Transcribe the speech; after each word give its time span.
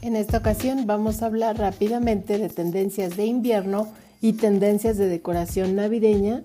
En 0.00 0.14
esta 0.14 0.38
ocasión 0.38 0.86
vamos 0.86 1.22
a 1.22 1.26
hablar 1.26 1.58
rápidamente 1.58 2.38
de 2.38 2.48
tendencias 2.48 3.16
de 3.16 3.26
invierno 3.26 3.88
y 4.20 4.34
tendencias 4.34 4.96
de 4.96 5.08
decoración 5.08 5.74
navideña 5.74 6.42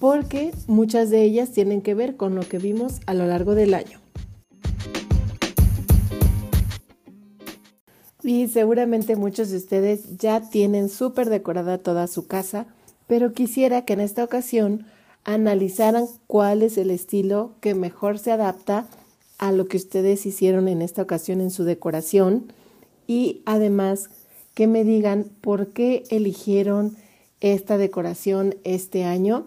porque 0.00 0.52
muchas 0.66 1.10
de 1.10 1.22
ellas 1.22 1.50
tienen 1.50 1.82
que 1.82 1.94
ver 1.94 2.16
con 2.16 2.34
lo 2.34 2.42
que 2.42 2.58
vimos 2.58 3.00
a 3.06 3.12
lo 3.12 3.26
largo 3.26 3.54
del 3.54 3.74
año. 3.74 4.00
Y 8.22 8.48
seguramente 8.48 9.14
muchos 9.14 9.50
de 9.50 9.58
ustedes 9.58 10.16
ya 10.16 10.40
tienen 10.40 10.88
súper 10.88 11.28
decorada 11.28 11.78
toda 11.78 12.06
su 12.06 12.26
casa, 12.26 12.66
pero 13.06 13.32
quisiera 13.32 13.84
que 13.84 13.92
en 13.92 14.00
esta 14.00 14.24
ocasión 14.24 14.86
analizaran 15.24 16.06
cuál 16.26 16.62
es 16.62 16.78
el 16.78 16.90
estilo 16.90 17.52
que 17.60 17.74
mejor 17.74 18.18
se 18.18 18.32
adapta 18.32 18.86
a 19.38 19.52
lo 19.52 19.66
que 19.66 19.76
ustedes 19.76 20.24
hicieron 20.24 20.66
en 20.66 20.82
esta 20.82 21.02
ocasión 21.02 21.40
en 21.40 21.50
su 21.50 21.64
decoración 21.64 22.52
y 23.06 23.42
además 23.46 24.10
que 24.54 24.66
me 24.66 24.84
digan 24.84 25.24
por 25.40 25.68
qué 25.68 26.04
eligieron 26.10 26.96
esta 27.40 27.76
decoración 27.76 28.56
este 28.64 29.04
año, 29.04 29.46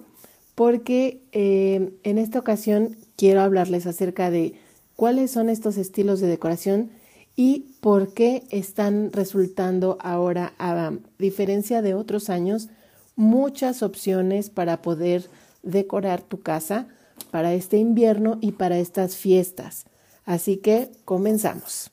porque 0.55 1.21
eh, 1.31 1.93
en 2.03 2.17
esta 2.17 2.39
ocasión 2.39 2.97
quiero 3.15 3.41
hablarles 3.41 3.87
acerca 3.87 4.29
de 4.29 4.53
cuáles 4.95 5.31
son 5.31 5.49
estos 5.49 5.77
estilos 5.77 6.19
de 6.19 6.27
decoración 6.27 6.91
y 7.35 7.77
por 7.79 8.13
qué 8.13 8.43
están 8.49 9.11
resultando 9.13 9.97
ahora, 10.01 10.53
a 10.59 10.91
diferencia 11.17 11.81
de 11.81 11.93
otros 11.93 12.29
años, 12.29 12.69
muchas 13.15 13.81
opciones 13.81 14.49
para 14.49 14.81
poder 14.81 15.29
decorar 15.63 16.21
tu 16.21 16.41
casa 16.41 16.87
para 17.31 17.53
este 17.53 17.77
invierno 17.77 18.37
y 18.41 18.53
para 18.53 18.77
estas 18.77 19.15
fiestas. 19.15 19.85
Así 20.25 20.57
que 20.57 20.91
comenzamos. 21.05 21.91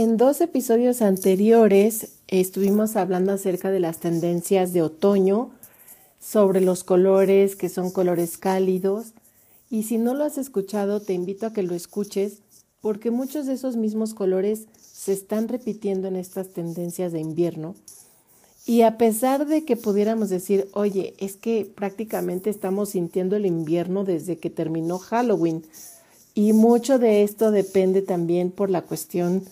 En 0.00 0.16
dos 0.16 0.40
episodios 0.40 1.02
anteriores 1.02 2.10
estuvimos 2.28 2.94
hablando 2.94 3.32
acerca 3.32 3.72
de 3.72 3.80
las 3.80 3.98
tendencias 3.98 4.72
de 4.72 4.80
otoño, 4.80 5.50
sobre 6.20 6.60
los 6.60 6.84
colores 6.84 7.56
que 7.56 7.68
son 7.68 7.90
colores 7.90 8.38
cálidos, 8.38 9.06
y 9.68 9.82
si 9.82 9.98
no 9.98 10.14
lo 10.14 10.22
has 10.22 10.38
escuchado 10.38 11.00
te 11.00 11.14
invito 11.14 11.46
a 11.46 11.52
que 11.52 11.64
lo 11.64 11.74
escuches 11.74 12.42
porque 12.80 13.10
muchos 13.10 13.46
de 13.46 13.54
esos 13.54 13.74
mismos 13.74 14.14
colores 14.14 14.66
se 14.80 15.12
están 15.12 15.48
repitiendo 15.48 16.06
en 16.06 16.14
estas 16.14 16.50
tendencias 16.50 17.10
de 17.10 17.18
invierno 17.18 17.74
y 18.66 18.82
a 18.82 18.98
pesar 18.98 19.48
de 19.48 19.64
que 19.64 19.76
pudiéramos 19.76 20.28
decir, 20.28 20.68
oye, 20.74 21.14
es 21.18 21.34
que 21.34 21.68
prácticamente 21.74 22.50
estamos 22.50 22.90
sintiendo 22.90 23.34
el 23.34 23.46
invierno 23.46 24.04
desde 24.04 24.38
que 24.38 24.48
terminó 24.48 24.98
Halloween. 25.00 25.64
Y 26.36 26.52
mucho 26.52 27.00
de 27.00 27.24
esto 27.24 27.50
depende 27.50 28.00
también 28.00 28.52
por 28.52 28.70
la 28.70 28.82
cuestión, 28.82 29.42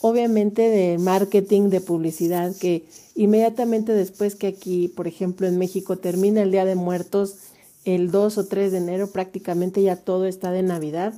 obviamente, 0.00 0.62
de 0.62 0.98
marketing, 0.98 1.70
de 1.70 1.80
publicidad, 1.80 2.54
que 2.56 2.84
inmediatamente 3.14 3.92
después 3.92 4.36
que 4.36 4.48
aquí, 4.48 4.88
por 4.88 5.06
ejemplo, 5.06 5.46
en 5.46 5.58
México 5.58 5.98
termina 5.98 6.42
el 6.42 6.50
Día 6.50 6.64
de 6.64 6.74
Muertos, 6.74 7.36
el 7.84 8.10
2 8.10 8.38
o 8.38 8.46
3 8.46 8.72
de 8.72 8.78
enero 8.78 9.10
prácticamente 9.10 9.82
ya 9.82 9.96
todo 9.96 10.26
está 10.26 10.52
de 10.52 10.62
Navidad. 10.62 11.14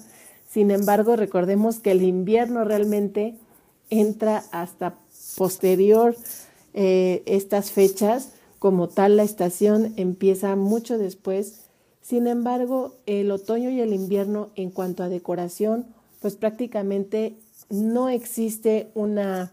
Sin 0.51 0.71
embargo, 0.71 1.17
recordemos 1.17 1.81
que 1.81 1.93
el 1.93 2.03
invierno 2.03 2.65
realmente 2.65 3.37
entra 3.91 4.45
hasta 4.53 4.99
posterior 5.37 6.17
eh, 6.75 7.23
estas 7.27 7.71
fechas, 7.71 8.31
como 8.59 8.89
tal 8.89 9.17
la 9.17 9.23
estación 9.23 9.93
empieza 9.97 10.55
mucho 10.57 10.99
después. 10.99 11.63
Sin 12.01 12.27
embargo, 12.27 12.95
el 13.07 13.31
otoño 13.31 13.71
y 13.71 13.81
el 13.81 13.93
invierno 13.93 14.51
en 14.55 14.71
cuanto 14.71 15.03
a 15.03 15.09
decoración, 15.09 15.87
pues 16.21 16.37
prácticamente 16.37 17.35
no 17.73 18.09
existe 18.09 18.91
una 18.95 19.51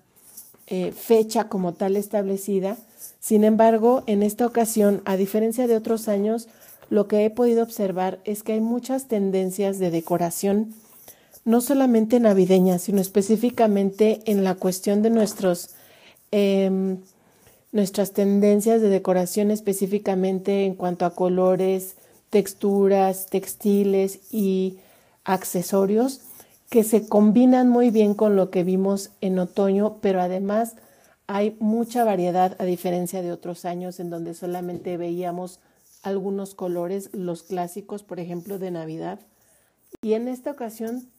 eh, 0.67 0.91
fecha 0.91 1.45
como 1.45 1.73
tal 1.73 1.95
establecida. 1.95 2.77
Sin 3.19 3.43
embargo, 3.43 4.03
en 4.05 4.21
esta 4.21 4.45
ocasión, 4.45 5.01
a 5.05 5.17
diferencia 5.17 5.65
de 5.65 5.75
otros 5.75 6.07
años, 6.07 6.47
lo 6.91 7.07
que 7.07 7.25
he 7.25 7.31
podido 7.31 7.63
observar 7.63 8.19
es 8.25 8.43
que 8.43 8.53
hay 8.53 8.61
muchas 8.61 9.07
tendencias 9.07 9.79
de 9.79 9.89
decoración, 9.89 10.75
no 11.43 11.61
solamente 11.61 12.19
navideñas, 12.19 12.83
sino 12.83 13.01
específicamente 13.01 14.21
en 14.25 14.43
la 14.43 14.53
cuestión 14.53 15.01
de 15.01 15.09
nuestros 15.09 15.71
Em, 16.31 16.99
nuestras 17.71 18.13
tendencias 18.13 18.81
de 18.81 18.89
decoración 18.89 19.51
específicamente 19.51 20.65
en 20.65 20.75
cuanto 20.75 21.05
a 21.05 21.15
colores, 21.15 21.95
texturas, 22.29 23.27
textiles 23.27 24.19
y 24.31 24.77
accesorios 25.23 26.21
que 26.69 26.83
se 26.83 27.07
combinan 27.07 27.69
muy 27.69 27.89
bien 27.89 28.13
con 28.13 28.35
lo 28.35 28.51
que 28.51 28.63
vimos 28.63 29.11
en 29.21 29.39
otoño, 29.39 29.97
pero 30.01 30.21
además 30.21 30.75
hay 31.27 31.55
mucha 31.59 32.03
variedad 32.03 32.55
a 32.59 32.65
diferencia 32.65 33.21
de 33.21 33.31
otros 33.31 33.65
años 33.65 33.99
en 33.99 34.09
donde 34.09 34.33
solamente 34.33 34.97
veíamos 34.97 35.59
algunos 36.03 36.55
colores, 36.55 37.09
los 37.13 37.43
clásicos, 37.43 38.03
por 38.03 38.19
ejemplo, 38.19 38.59
de 38.59 38.71
Navidad. 38.71 39.19
Y 40.01 40.13
en 40.13 40.27
esta 40.27 40.51
ocasión 40.51 41.09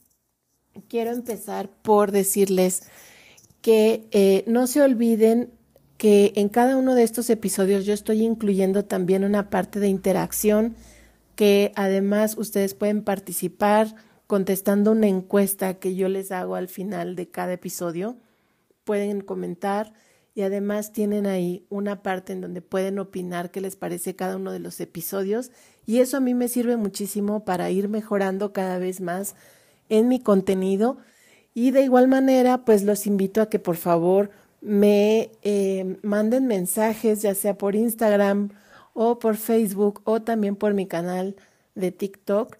quiero 0.88 1.10
empezar 1.10 1.68
por 1.68 2.12
decirles 2.12 2.84
que 3.60 4.08
eh, 4.12 4.44
no 4.46 4.66
se 4.66 4.82
olviden 4.82 5.50
que 5.98 6.32
en 6.36 6.48
cada 6.48 6.76
uno 6.76 6.94
de 6.94 7.02
estos 7.02 7.28
episodios 7.28 7.84
yo 7.84 7.92
estoy 7.92 8.24
incluyendo 8.24 8.84
también 8.84 9.22
una 9.22 9.50
parte 9.50 9.80
de 9.80 9.88
interacción 9.88 10.74
que 11.36 11.72
además 11.74 12.36
ustedes 12.38 12.74
pueden 12.74 13.02
participar 13.02 13.94
contestando 14.30 14.92
una 14.92 15.08
encuesta 15.08 15.80
que 15.80 15.96
yo 15.96 16.08
les 16.08 16.30
hago 16.30 16.54
al 16.54 16.68
final 16.68 17.16
de 17.16 17.28
cada 17.28 17.54
episodio. 17.54 18.16
Pueden 18.84 19.22
comentar 19.22 19.92
y 20.36 20.42
además 20.42 20.92
tienen 20.92 21.26
ahí 21.26 21.66
una 21.68 22.04
parte 22.04 22.32
en 22.32 22.40
donde 22.40 22.62
pueden 22.62 23.00
opinar 23.00 23.50
qué 23.50 23.60
les 23.60 23.74
parece 23.74 24.14
cada 24.14 24.36
uno 24.36 24.52
de 24.52 24.60
los 24.60 24.78
episodios 24.78 25.50
y 25.84 25.98
eso 25.98 26.16
a 26.16 26.20
mí 26.20 26.34
me 26.34 26.46
sirve 26.46 26.76
muchísimo 26.76 27.44
para 27.44 27.72
ir 27.72 27.88
mejorando 27.88 28.52
cada 28.52 28.78
vez 28.78 29.00
más 29.00 29.34
en 29.88 30.06
mi 30.06 30.20
contenido 30.20 30.98
y 31.52 31.72
de 31.72 31.82
igual 31.82 32.06
manera, 32.06 32.64
pues 32.64 32.84
los 32.84 33.08
invito 33.08 33.42
a 33.42 33.48
que 33.48 33.58
por 33.58 33.78
favor 33.78 34.30
me 34.60 35.32
eh, 35.42 35.98
manden 36.02 36.46
mensajes, 36.46 37.20
ya 37.20 37.34
sea 37.34 37.58
por 37.58 37.74
Instagram 37.74 38.50
o 38.94 39.18
por 39.18 39.36
Facebook 39.36 40.02
o 40.04 40.22
también 40.22 40.54
por 40.54 40.72
mi 40.72 40.86
canal 40.86 41.34
de 41.74 41.90
TikTok 41.90 42.59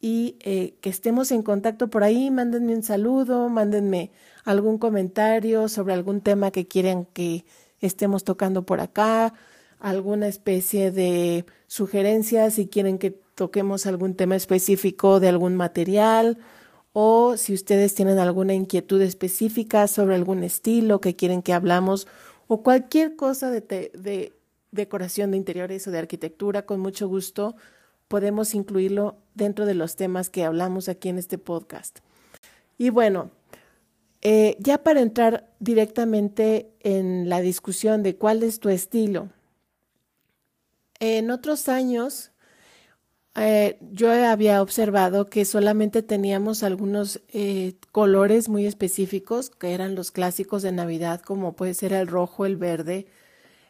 y 0.00 0.36
eh, 0.40 0.74
que 0.80 0.88
estemos 0.88 1.30
en 1.30 1.42
contacto 1.42 1.88
por 1.88 2.02
ahí, 2.02 2.30
mándenme 2.30 2.74
un 2.74 2.82
saludo, 2.82 3.48
mándenme 3.50 4.10
algún 4.44 4.78
comentario 4.78 5.68
sobre 5.68 5.92
algún 5.92 6.22
tema 6.22 6.50
que 6.50 6.66
quieran 6.66 7.04
que 7.04 7.44
estemos 7.80 8.24
tocando 8.24 8.64
por 8.64 8.80
acá, 8.80 9.34
alguna 9.78 10.26
especie 10.28 10.90
de 10.90 11.44
sugerencia 11.66 12.50
si 12.50 12.66
quieren 12.66 12.98
que 12.98 13.10
toquemos 13.10 13.86
algún 13.86 14.14
tema 14.14 14.36
específico 14.36 15.20
de 15.20 15.28
algún 15.28 15.56
material 15.56 16.38
o 16.92 17.36
si 17.36 17.54
ustedes 17.54 17.94
tienen 17.94 18.18
alguna 18.18 18.54
inquietud 18.54 19.00
específica 19.02 19.86
sobre 19.86 20.14
algún 20.14 20.42
estilo 20.44 21.00
que 21.00 21.14
quieren 21.14 21.42
que 21.42 21.52
hablamos 21.52 22.08
o 22.48 22.62
cualquier 22.62 23.16
cosa 23.16 23.50
de, 23.50 23.60
de 23.60 24.32
decoración 24.72 25.30
de 25.30 25.36
interiores 25.36 25.86
o 25.86 25.90
de 25.90 25.98
arquitectura, 25.98 26.66
con 26.66 26.80
mucho 26.80 27.08
gusto 27.08 27.54
podemos 28.10 28.56
incluirlo 28.56 29.18
dentro 29.36 29.66
de 29.66 29.74
los 29.74 29.94
temas 29.94 30.30
que 30.30 30.44
hablamos 30.44 30.88
aquí 30.88 31.08
en 31.08 31.16
este 31.16 31.38
podcast. 31.38 32.00
Y 32.76 32.90
bueno, 32.90 33.30
eh, 34.20 34.56
ya 34.58 34.82
para 34.82 35.00
entrar 35.00 35.48
directamente 35.60 36.72
en 36.80 37.28
la 37.28 37.40
discusión 37.40 38.02
de 38.02 38.16
cuál 38.16 38.42
es 38.42 38.58
tu 38.58 38.68
estilo, 38.68 39.28
en 40.98 41.30
otros 41.30 41.68
años 41.68 42.32
eh, 43.36 43.78
yo 43.92 44.10
había 44.10 44.60
observado 44.60 45.26
que 45.26 45.44
solamente 45.44 46.02
teníamos 46.02 46.64
algunos 46.64 47.20
eh, 47.28 47.76
colores 47.92 48.48
muy 48.48 48.66
específicos, 48.66 49.50
que 49.50 49.72
eran 49.72 49.94
los 49.94 50.10
clásicos 50.10 50.62
de 50.62 50.72
Navidad, 50.72 51.20
como 51.20 51.54
puede 51.54 51.74
ser 51.74 51.92
el 51.92 52.08
rojo, 52.08 52.44
el 52.44 52.56
verde, 52.56 53.06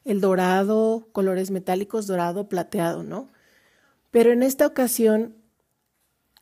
el 0.06 0.23
dorado, 0.23 1.09
colores 1.12 1.50
metálicos, 1.50 2.06
dorado, 2.06 2.49
plateado, 2.49 3.03
¿no? 3.03 3.29
Pero 4.11 4.33
en 4.33 4.43
esta 4.43 4.67
ocasión, 4.67 5.37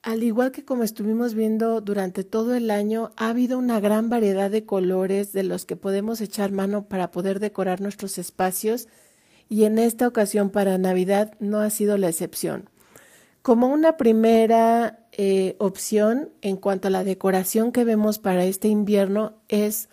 al 0.03 0.23
igual 0.23 0.53
que 0.53 0.65
como 0.65 0.85
estuvimos 0.85 1.35
viendo 1.35 1.81
durante 1.81 2.25
todo 2.25 2.55
el 2.55 2.70
año, 2.70 3.12
ha 3.17 3.29
habido 3.29 3.59
una 3.59 3.81
gran 3.81 4.09
variedad 4.09 4.50
de 4.50 4.65
colores 4.65 5.32
de 5.32 5.43
los 5.43 5.67
que 5.67 5.76
podemos 5.76 6.20
echar 6.20 6.50
mano 6.53 6.88
para 6.88 7.11
poder 7.11 7.41
decorar 7.41 7.81
nuestros 7.81 8.17
espacios 8.19 8.88
y 9.49 9.65
en 9.65 9.79
esta 9.79 10.06
ocasión 10.06 10.50
para 10.50 10.79
Navidad 10.79 11.35
no 11.41 11.61
ha 11.61 11.70
sido 11.70 11.99
la 11.99 12.09
excepción. 12.09 12.70
Como 13.43 13.69
una 13.69 13.97
primera 13.97 15.06
eh, 15.12 15.56
opción 15.59 16.31
en 16.43 16.56
cuanto 16.56 16.88
a 16.88 16.91
la 16.91 17.05
decoración 17.05 17.73
que 17.73 17.85
vemos 17.85 18.19
para 18.19 18.44
este 18.44 18.69
invierno 18.69 19.41
es 19.49 19.88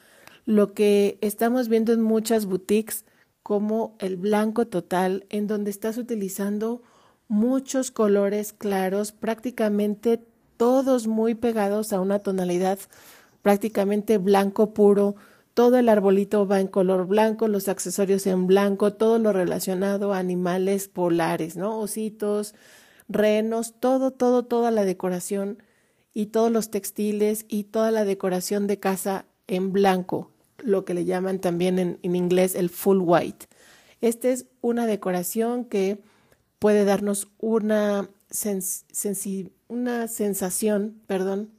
lo 0.45 0.73
que 0.73 1.17
estamos 1.21 1.69
viendo 1.69 1.93
en 1.93 2.01
muchas 2.01 2.45
boutiques 2.45 3.05
como 3.43 3.95
el 3.99 4.17
blanco 4.17 4.67
total, 4.67 5.25
en 5.29 5.47
donde 5.47 5.71
estás 5.71 5.97
utilizando 5.97 6.81
muchos 7.27 7.91
colores 7.91 8.53
claros, 8.53 9.11
prácticamente 9.11 10.21
todos 10.57 11.07
muy 11.07 11.35
pegados 11.35 11.93
a 11.93 11.99
una 11.99 12.19
tonalidad 12.19 12.79
prácticamente 13.41 14.17
blanco 14.17 14.73
puro. 14.73 15.15
Todo 15.53 15.77
el 15.77 15.89
arbolito 15.89 16.47
va 16.47 16.59
en 16.59 16.67
color 16.67 17.07
blanco, 17.07 17.47
los 17.47 17.67
accesorios 17.67 18.27
en 18.27 18.47
blanco, 18.47 18.93
todo 18.93 19.19
lo 19.19 19.31
relacionado 19.31 20.13
a 20.13 20.19
animales 20.19 20.87
polares, 20.87 21.55
¿no? 21.55 21.79
Ositos, 21.79 22.55
renos, 23.07 23.75
todo, 23.79 24.11
todo, 24.11 24.43
toda 24.43 24.71
la 24.71 24.83
decoración 24.83 25.61
y 26.13 26.27
todos 26.27 26.51
los 26.51 26.71
textiles 26.71 27.45
y 27.47 27.65
toda 27.65 27.91
la 27.91 28.05
decoración 28.05 28.67
de 28.67 28.79
casa 28.79 29.25
en 29.47 29.71
blanco, 29.71 30.31
lo 30.57 30.85
que 30.85 30.93
le 30.93 31.05
llaman 31.05 31.39
también 31.39 31.77
en, 31.77 31.99
inglés 32.15 32.55
el 32.55 32.69
full 32.69 32.99
white. 33.01 33.47
Esta 34.01 34.29
es 34.29 34.47
una 34.61 34.87
decoración 34.87 35.65
que 35.65 35.99
puede 36.59 36.85
darnos 36.85 37.27
una, 37.39 38.09
una 39.67 40.07
sensación, 40.07 41.01
perdón, 41.07 41.51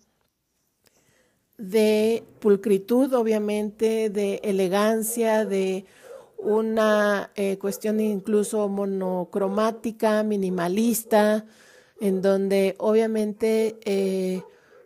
de 1.58 2.24
pulcritud, 2.40 3.12
obviamente, 3.14 4.10
de 4.10 4.40
elegancia, 4.44 5.44
de 5.44 5.86
una 6.38 7.30
eh, 7.34 7.58
cuestión 7.58 7.98
incluso 8.00 8.68
monocromática, 8.68 10.22
minimalista, 10.22 11.46
en 12.00 12.20
donde 12.20 12.74
obviamente 12.78 13.78
eh, 13.84 14.42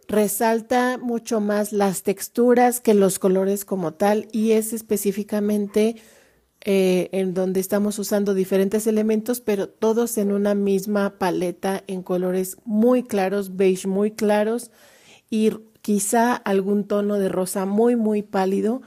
resalta 0.07 0.97
mucho 0.99 1.41
más 1.41 1.73
las 1.73 2.03
texturas 2.03 2.81
que 2.81 2.95
los 2.95 3.19
colores 3.19 3.65
como 3.65 3.95
tal 3.95 4.29
y 4.33 4.53
es 4.53 4.73
específicamente 4.73 5.97
eh, 6.63 7.09
en 7.13 7.33
donde 7.33 7.61
estamos 7.61 7.99
usando 7.99 8.35
diferentes 8.35 8.87
elementos, 8.87 9.41
pero 9.41 9.69
todos 9.69 10.19
en 10.19 10.31
una 10.31 10.55
misma 10.55 11.19
paleta 11.19 11.83
en 11.87 12.03
colores 12.03 12.59
muy 12.65 13.03
claros, 13.03 13.57
beige 13.57 13.89
muy 13.89 14.11
claros 14.11 14.71
y 15.31 15.51
quizá 15.81 16.35
algún 16.35 16.85
tono 16.87 17.19
de 17.19 17.31
rosa 17.31 17.65
muy, 17.65 17.97
muy 17.97 18.23
pálido 18.23 18.83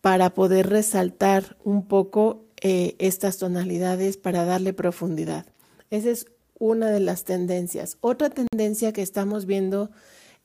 para 0.00 0.34
poder 0.34 0.70
resaltar 0.70 1.56
un 1.64 1.86
poco 1.86 2.46
eh, 2.60 2.96
estas 2.98 3.38
tonalidades 3.38 4.16
para 4.16 4.44
darle 4.44 4.72
profundidad. 4.72 5.46
Esa 5.90 6.10
es 6.10 6.26
una 6.58 6.90
de 6.90 7.00
las 7.00 7.24
tendencias. 7.24 7.98
Otra 8.00 8.30
tendencia 8.30 8.92
que 8.92 9.02
estamos 9.02 9.46
viendo 9.46 9.90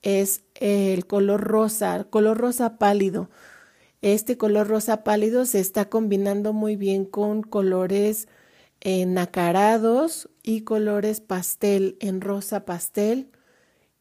es 0.01 0.41
el 0.55 1.05
color 1.05 1.41
rosa, 1.41 2.05
color 2.09 2.37
rosa 2.37 2.77
pálido. 2.77 3.29
Este 4.01 4.37
color 4.37 4.67
rosa 4.67 5.03
pálido 5.03 5.45
se 5.45 5.59
está 5.59 5.89
combinando 5.89 6.53
muy 6.53 6.75
bien 6.75 7.05
con 7.05 7.41
colores 7.41 8.27
nacarados 8.85 10.29
y 10.43 10.61
colores 10.61 11.19
pastel 11.19 11.97
en 11.99 12.21
rosa 12.21 12.63
pastel 12.63 13.31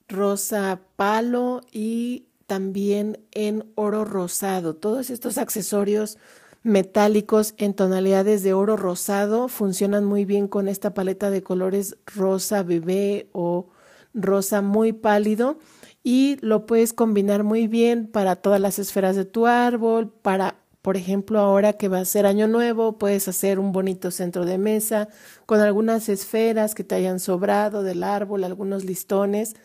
rosa 0.09 0.81
palo 0.97 1.63
y 1.73 2.27
también 2.47 3.19
en 3.33 3.73
oro 3.75 4.05
rosado. 4.05 4.77
Todos 4.77 5.11
estos 5.11 5.39
accesorios 5.39 6.19
metálicos 6.63 7.55
en 7.59 7.75
tonalidades 7.75 8.43
de 8.43 8.53
oro 8.53 8.77
rosado 8.77 9.49
funcionan 9.49 10.05
muy 10.05 10.25
bien 10.25 10.49
con 10.49 10.69
esta 10.69 10.95
paleta 10.95 11.31
de 11.31 11.43
colores 11.43 11.97
rosa 12.07 12.63
bebé 12.63 13.29
o 13.33 13.69
rosa 14.15 14.63
muy 14.63 14.93
pálido 14.93 15.59
y 16.07 16.39
lo 16.41 16.67
puedes 16.67 16.93
combinar 16.93 17.43
muy 17.43 17.67
bien 17.67 18.07
para 18.07 18.37
todas 18.37 18.61
las 18.61 18.79
esferas 18.79 19.17
de 19.17 19.25
tu 19.25 19.49
árbol, 19.49 20.09
para 20.09 20.55
por 20.81 20.97
ejemplo, 20.97 21.41
ahora 21.41 21.73
que 21.73 21.89
va 21.89 21.99
a 21.99 22.05
ser 22.05 22.27
año 22.27 22.47
nuevo, 22.47 22.97
puedes 22.97 23.27
hacer 23.27 23.59
un 23.59 23.73
bonito 23.73 24.13
centro 24.13 24.45
de 24.45 24.57
mesa 24.57 25.09
con 25.47 25.59
algunas 25.59 26.09
esferas 26.09 26.77
que 26.77 26.85
te 26.85 26.95
hayan 26.95 27.19
sobrado 27.19 27.83
del 27.83 28.05
árbol, 28.05 28.45
algunos 28.45 28.85
listones 28.85 29.57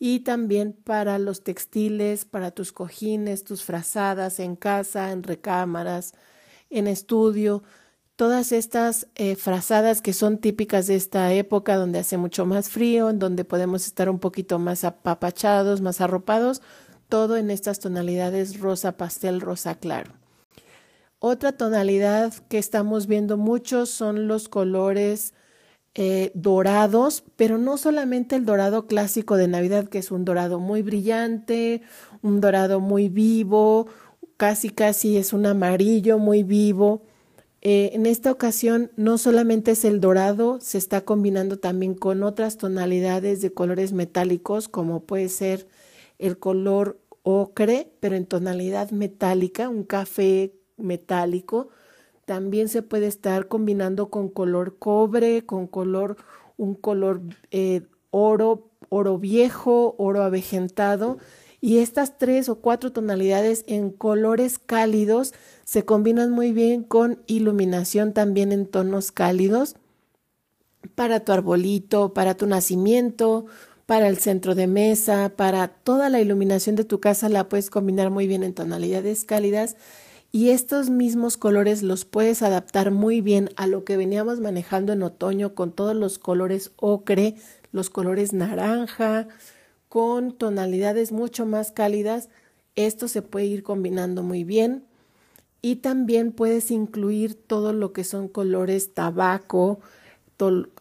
y 0.00 0.24
también 0.24 0.72
para 0.72 1.20
los 1.20 1.44
textiles, 1.44 2.24
para 2.24 2.50
tus 2.50 2.72
cojines, 2.72 3.44
tus 3.44 3.62
frazadas 3.62 4.40
en 4.40 4.56
casa, 4.56 5.12
en 5.12 5.22
recámaras, 5.22 6.14
en 6.68 6.88
estudio, 6.88 7.62
todas 8.16 8.50
estas 8.50 9.08
eh, 9.14 9.36
frazadas 9.36 10.00
que 10.00 10.14
son 10.14 10.38
típicas 10.38 10.86
de 10.86 10.96
esta 10.96 11.32
época 11.32 11.76
donde 11.76 11.98
hace 11.98 12.16
mucho 12.16 12.46
más 12.46 12.70
frío, 12.70 13.10
en 13.10 13.18
donde 13.18 13.44
podemos 13.44 13.86
estar 13.86 14.08
un 14.08 14.18
poquito 14.18 14.58
más 14.58 14.84
apapachados, 14.84 15.82
más 15.82 16.00
arropados, 16.00 16.62
todo 17.08 17.36
en 17.36 17.50
estas 17.50 17.78
tonalidades 17.78 18.58
rosa 18.58 18.96
pastel, 18.96 19.40
rosa 19.40 19.74
claro. 19.76 20.12
Otra 21.18 21.52
tonalidad 21.52 22.32
que 22.48 22.58
estamos 22.58 23.06
viendo 23.06 23.36
mucho 23.36 23.86
son 23.86 24.28
los 24.28 24.48
colores 24.48 25.34
eh, 25.94 26.30
dorados, 26.34 27.24
pero 27.36 27.58
no 27.58 27.78
solamente 27.78 28.36
el 28.36 28.44
dorado 28.44 28.86
clásico 28.86 29.36
de 29.36 29.48
Navidad, 29.48 29.88
que 29.88 29.98
es 29.98 30.10
un 30.10 30.24
dorado 30.24 30.58
muy 30.58 30.82
brillante, 30.82 31.82
un 32.22 32.40
dorado 32.40 32.80
muy 32.80 33.08
vivo, 33.08 33.86
casi 34.36 34.70
casi 34.70 35.16
es 35.16 35.32
un 35.32 35.46
amarillo 35.46 36.18
muy 36.18 36.42
vivo. 36.42 37.02
Eh, 37.68 37.96
en 37.96 38.06
esta 38.06 38.30
ocasión 38.30 38.92
no 38.94 39.18
solamente 39.18 39.72
es 39.72 39.84
el 39.84 40.00
dorado, 40.00 40.60
se 40.60 40.78
está 40.78 41.00
combinando 41.00 41.58
también 41.58 41.94
con 41.94 42.22
otras 42.22 42.58
tonalidades 42.58 43.40
de 43.40 43.52
colores 43.52 43.92
metálicos, 43.92 44.68
como 44.68 45.00
puede 45.00 45.28
ser 45.28 45.66
el 46.20 46.38
color 46.38 47.00
ocre, 47.24 47.90
pero 47.98 48.14
en 48.14 48.24
tonalidad 48.24 48.92
metálica, 48.92 49.68
un 49.68 49.82
café 49.82 50.52
metálico, 50.76 51.70
también 52.24 52.68
se 52.68 52.82
puede 52.82 53.08
estar 53.08 53.48
combinando 53.48 54.10
con 54.10 54.28
color 54.28 54.78
cobre, 54.78 55.44
con 55.44 55.66
color, 55.66 56.18
un 56.56 56.76
color 56.76 57.20
eh, 57.50 57.82
oro, 58.12 58.70
oro 58.90 59.18
viejo, 59.18 59.96
oro 59.98 60.22
avejentado. 60.22 61.18
Y 61.66 61.78
estas 61.78 62.16
tres 62.16 62.48
o 62.48 62.60
cuatro 62.60 62.92
tonalidades 62.92 63.64
en 63.66 63.90
colores 63.90 64.60
cálidos 64.60 65.34
se 65.64 65.84
combinan 65.84 66.30
muy 66.30 66.52
bien 66.52 66.84
con 66.84 67.18
iluminación 67.26 68.12
también 68.12 68.52
en 68.52 68.66
tonos 68.66 69.10
cálidos 69.10 69.74
para 70.94 71.24
tu 71.24 71.32
arbolito, 71.32 72.14
para 72.14 72.36
tu 72.36 72.46
nacimiento, 72.46 73.46
para 73.84 74.06
el 74.06 74.18
centro 74.18 74.54
de 74.54 74.68
mesa, 74.68 75.32
para 75.34 75.66
toda 75.66 76.08
la 76.08 76.20
iluminación 76.20 76.76
de 76.76 76.84
tu 76.84 77.00
casa 77.00 77.28
la 77.28 77.48
puedes 77.48 77.68
combinar 77.68 78.10
muy 78.10 78.28
bien 78.28 78.44
en 78.44 78.54
tonalidades 78.54 79.24
cálidas 79.24 79.74
y 80.30 80.50
estos 80.50 80.88
mismos 80.88 81.36
colores 81.36 81.82
los 81.82 82.04
puedes 82.04 82.42
adaptar 82.42 82.92
muy 82.92 83.20
bien 83.20 83.50
a 83.56 83.66
lo 83.66 83.82
que 83.82 83.96
veníamos 83.96 84.38
manejando 84.38 84.92
en 84.92 85.02
otoño 85.02 85.56
con 85.56 85.72
todos 85.72 85.96
los 85.96 86.20
colores 86.20 86.70
ocre, 86.76 87.34
los 87.72 87.90
colores 87.90 88.32
naranja, 88.32 89.26
con 89.96 90.32
tonalidades 90.32 91.10
mucho 91.10 91.46
más 91.46 91.72
cálidas. 91.72 92.28
Esto 92.74 93.08
se 93.08 93.22
puede 93.22 93.46
ir 93.46 93.62
combinando 93.62 94.22
muy 94.22 94.44
bien. 94.44 94.84
Y 95.62 95.76
también 95.76 96.32
puedes 96.32 96.70
incluir 96.70 97.34
todo 97.34 97.72
lo 97.72 97.94
que 97.94 98.04
son 98.04 98.28
colores 98.28 98.92
tabaco, 98.92 99.80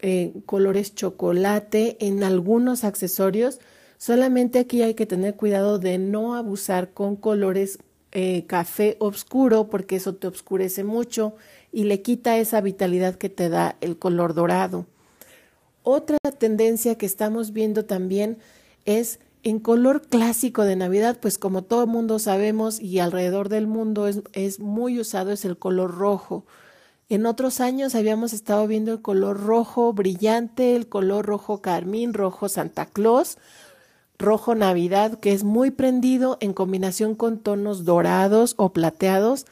eh, 0.01 0.34
colores 0.45 0.95
chocolate 0.95 1.95
en 2.05 2.25
algunos 2.25 2.84
accesorios. 2.84 3.62
Solamente 3.98 4.60
aquí 4.60 4.81
hay 4.81 4.95
que 4.95 5.05
tener 5.05 5.38
cuidado 5.38 5.79
de 5.79 5.98
no 5.98 6.36
abusar 6.36 6.91
con 6.91 7.15
colores 7.15 7.79
eh, 8.12 8.43
café 8.48 8.98
oscuro 9.00 9.69
porque 9.69 9.95
eso 9.95 10.15
te 10.15 10.27
oscurece 10.27 10.84
mucho 10.84 11.36
y 11.72 11.86
le 11.86 12.01
quita 12.01 12.38
esa 12.38 12.60
vitalidad 12.60 13.15
que 13.15 13.29
te 13.29 13.48
da 13.48 13.77
el 13.79 13.98
color 13.98 14.34
dorado. 14.34 14.86
Otra 15.84 16.17
tendencia 16.38 16.95
que 16.95 17.05
estamos 17.05 17.53
viendo 17.53 17.86
también 17.86 18.39
es 18.86 19.20
en 19.44 19.60
color 19.60 20.01
clásico 20.08 20.63
de 20.63 20.75
Navidad, 20.75 21.18
pues 21.22 21.38
como 21.38 21.63
todo 21.63 21.86
mundo 21.86 22.18
sabemos 22.18 22.80
y 22.80 23.00
alrededor 23.00 23.50
del 23.50 23.68
mundo 23.68 24.08
es, 24.08 24.22
es 24.34 24.60
muy 24.60 25.00
usado, 25.00 25.32
es 25.32 25.46
el 25.46 25.58
color 25.58 25.96
rojo. 25.96 26.46
En 27.08 27.27
otros 27.27 27.60
años 27.60 27.94
habíamos 27.94 28.34
estado 28.34 28.65
viendo 28.65 28.92
el 28.92 29.01
color 29.04 29.44
rojo 29.44 29.94
brillante, 29.94 30.75
el 30.75 30.89
color 30.89 31.25
rojo 31.27 31.62
carmín, 31.62 32.15
rojo 32.15 32.50
Santa 32.50 32.88
Claus, 32.88 33.38
rojo 34.18 34.56
Navidad, 34.56 35.20
que 35.20 35.32
es 35.32 35.44
muy 35.44 35.70
prendido 35.70 36.38
en 36.39 36.54
combinación 36.54 37.13
con 37.13 37.38
tonos 37.38 37.86
dorados 37.86 38.56
o 38.58 38.74
plateados. 38.74 39.46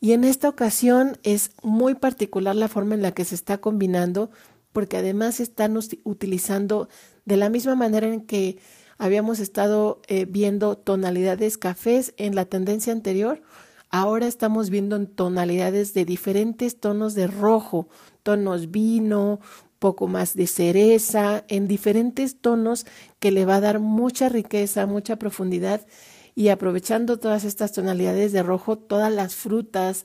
Y 0.00 0.12
en 0.12 0.22
esta 0.22 0.48
ocasión 0.48 1.18
es 1.24 1.50
muy 1.62 1.96
particular 1.96 2.54
la 2.54 2.68
forma 2.68 2.94
en 2.94 3.02
la 3.02 3.12
que 3.12 3.24
se 3.24 3.34
está 3.34 3.58
combinando, 3.58 4.30
porque 4.72 4.96
además 4.96 5.40
están 5.40 5.76
utilizando 6.04 6.88
de 7.24 7.36
la 7.36 7.48
misma 7.48 7.74
manera 7.74 8.06
en 8.06 8.20
que 8.20 8.58
habíamos 9.00 9.40
estado 9.40 10.02
eh, 10.08 10.26
viendo 10.28 10.76
tonalidades 10.76 11.56
cafés 11.56 12.12
en 12.18 12.34
la 12.34 12.44
tendencia 12.44 12.92
anterior, 12.92 13.40
ahora 13.88 14.26
estamos 14.26 14.68
viendo 14.68 15.04
tonalidades 15.06 15.94
de 15.94 16.04
diferentes 16.04 16.78
tonos 16.78 17.14
de 17.14 17.26
rojo, 17.26 17.88
tonos 18.22 18.70
vino, 18.70 19.40
poco 19.78 20.06
más 20.06 20.34
de 20.34 20.46
cereza, 20.46 21.44
en 21.48 21.66
diferentes 21.66 22.42
tonos 22.42 22.84
que 23.18 23.30
le 23.30 23.46
va 23.46 23.56
a 23.56 23.60
dar 23.60 23.80
mucha 23.80 24.28
riqueza, 24.28 24.84
mucha 24.86 25.16
profundidad. 25.16 25.86
Y 26.34 26.48
aprovechando 26.48 27.18
todas 27.18 27.44
estas 27.44 27.72
tonalidades 27.72 28.32
de 28.32 28.42
rojo, 28.42 28.76
todas 28.76 29.10
las 29.10 29.34
frutas, 29.34 30.04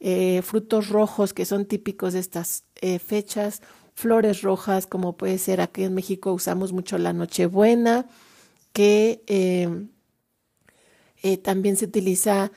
eh, 0.00 0.42
frutos 0.42 0.90
rojos 0.90 1.32
que 1.32 1.46
son 1.46 1.64
típicos 1.64 2.12
de 2.12 2.18
estas 2.18 2.64
eh, 2.82 2.98
fechas, 2.98 3.62
flores 3.94 4.42
rojas, 4.42 4.86
como 4.86 5.16
puede 5.16 5.38
ser 5.38 5.62
aquí 5.62 5.84
en 5.84 5.94
México 5.94 6.34
usamos 6.34 6.74
mucho 6.74 6.98
la 6.98 7.14
Nochebuena, 7.14 8.06
que 8.74 9.22
eh, 9.28 9.86
eh, 11.22 11.38
también 11.38 11.76
se 11.76 11.86
utiliza 11.86 12.50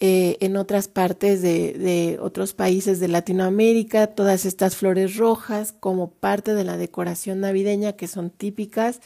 eh, 0.00 0.36
en 0.40 0.56
otras 0.56 0.86
partes 0.86 1.40
de, 1.40 2.18
otros 2.20 2.52
países 2.52 3.00
de 3.00 3.08
Latinoamérica, 3.08 4.08
todas 4.08 4.44
estas 4.44 4.76
flores 4.76 5.16
rojas 5.16 5.72
como 5.72 6.10
parte 6.12 6.54
de 6.54 6.64
la 6.64 6.76
decoración 6.76 7.40
navideña 7.40 7.94
que 7.94 8.06
son 8.06 8.30
típicas 8.30 9.00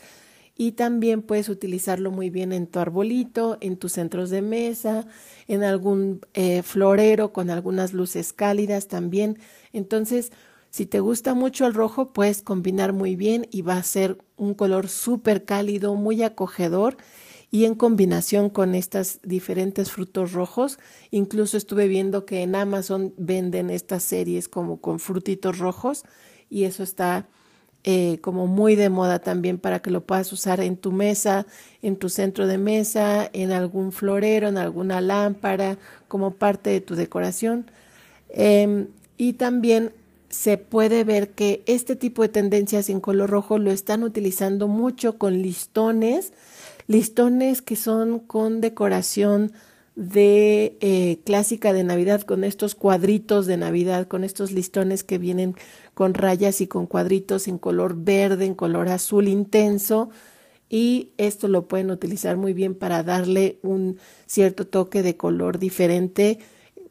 y 0.56 0.72
también 0.72 1.22
puedes 1.22 1.48
utilizarlo 1.48 2.10
muy 2.10 2.30
bien 2.30 2.52
en 2.52 2.66
tu 2.66 2.80
arbolito, 2.80 3.58
en 3.60 3.76
tus 3.76 3.92
centros 3.92 4.30
de 4.30 4.42
mesa, 4.42 5.06
en 5.46 5.62
algún 5.62 6.22
florero 6.64 7.32
con 7.32 7.50
algunas 7.50 7.92
luces 7.92 8.32
cálidas 8.32 8.88
también. 8.88 9.38
Entonces, 9.74 10.32
si 10.76 10.84
te 10.84 11.00
gusta 11.00 11.32
mucho 11.32 11.66
el 11.66 11.72
rojo, 11.72 12.12
puedes 12.12 12.42
combinar 12.42 12.92
muy 12.92 13.16
bien 13.16 13.48
y 13.50 13.62
va 13.62 13.78
a 13.78 13.82
ser 13.82 14.18
un 14.36 14.52
color 14.52 14.88
súper 14.88 15.46
cálido, 15.46 15.94
muy 15.94 16.22
acogedor 16.22 16.98
y 17.50 17.64
en 17.64 17.74
combinación 17.74 18.50
con 18.50 18.74
estos 18.74 19.18
diferentes 19.22 19.90
frutos 19.90 20.32
rojos. 20.32 20.78
Incluso 21.10 21.56
estuve 21.56 21.88
viendo 21.88 22.26
que 22.26 22.42
en 22.42 22.54
Amazon 22.54 23.14
venden 23.16 23.70
estas 23.70 24.02
series 24.02 24.50
como 24.50 24.82
con 24.82 24.98
frutitos 24.98 25.56
rojos 25.56 26.04
y 26.50 26.64
eso 26.64 26.82
está 26.82 27.26
eh, 27.84 28.18
como 28.20 28.46
muy 28.46 28.76
de 28.76 28.90
moda 28.90 29.20
también 29.20 29.56
para 29.56 29.80
que 29.80 29.90
lo 29.90 30.02
puedas 30.04 30.30
usar 30.30 30.60
en 30.60 30.76
tu 30.76 30.92
mesa, 30.92 31.46
en 31.80 31.96
tu 31.96 32.10
centro 32.10 32.46
de 32.46 32.58
mesa, 32.58 33.30
en 33.32 33.50
algún 33.50 33.92
florero, 33.92 34.48
en 34.48 34.58
alguna 34.58 35.00
lámpara, 35.00 35.78
como 36.06 36.32
parte 36.32 36.68
de 36.68 36.82
tu 36.82 36.96
decoración. 36.96 37.64
Em, 38.28 38.88
y 39.16 39.32
también 39.32 39.92
se 40.36 40.58
puede 40.58 41.02
ver 41.02 41.30
que 41.30 41.62
este 41.64 41.96
tipo 41.96 42.20
de 42.20 42.28
tendencias 42.28 42.90
en 42.90 43.00
color 43.00 43.30
rojo 43.30 43.58
lo 43.58 43.70
están 43.70 44.02
utilizando 44.02 44.68
mucho 44.68 45.16
con 45.16 45.40
listones, 45.40 46.34
listones 46.88 47.62
que 47.62 47.74
son 47.74 48.18
con 48.18 48.60
decoración 48.60 49.52
de 49.94 50.76
eh, 50.82 51.20
clásica 51.24 51.72
de 51.72 51.84
Navidad, 51.84 52.20
con 52.20 52.44
estos 52.44 52.74
cuadritos 52.74 53.46
de 53.46 53.56
Navidad, 53.56 54.08
con 54.08 54.24
estos 54.24 54.52
listones 54.52 55.04
que 55.04 55.16
vienen 55.16 55.54
con 55.94 56.12
rayas 56.12 56.60
y 56.60 56.66
con 56.66 56.86
cuadritos 56.86 57.48
en 57.48 57.56
color 57.56 57.96
verde, 57.96 58.44
en 58.44 58.54
color 58.54 58.88
azul 58.90 59.28
intenso. 59.28 60.10
Y 60.68 61.12
esto 61.16 61.48
lo 61.48 61.66
pueden 61.66 61.90
utilizar 61.90 62.36
muy 62.36 62.52
bien 62.52 62.74
para 62.74 63.02
darle 63.02 63.58
un 63.62 63.96
cierto 64.26 64.66
toque 64.66 65.02
de 65.02 65.16
color 65.16 65.58
diferente. 65.58 66.40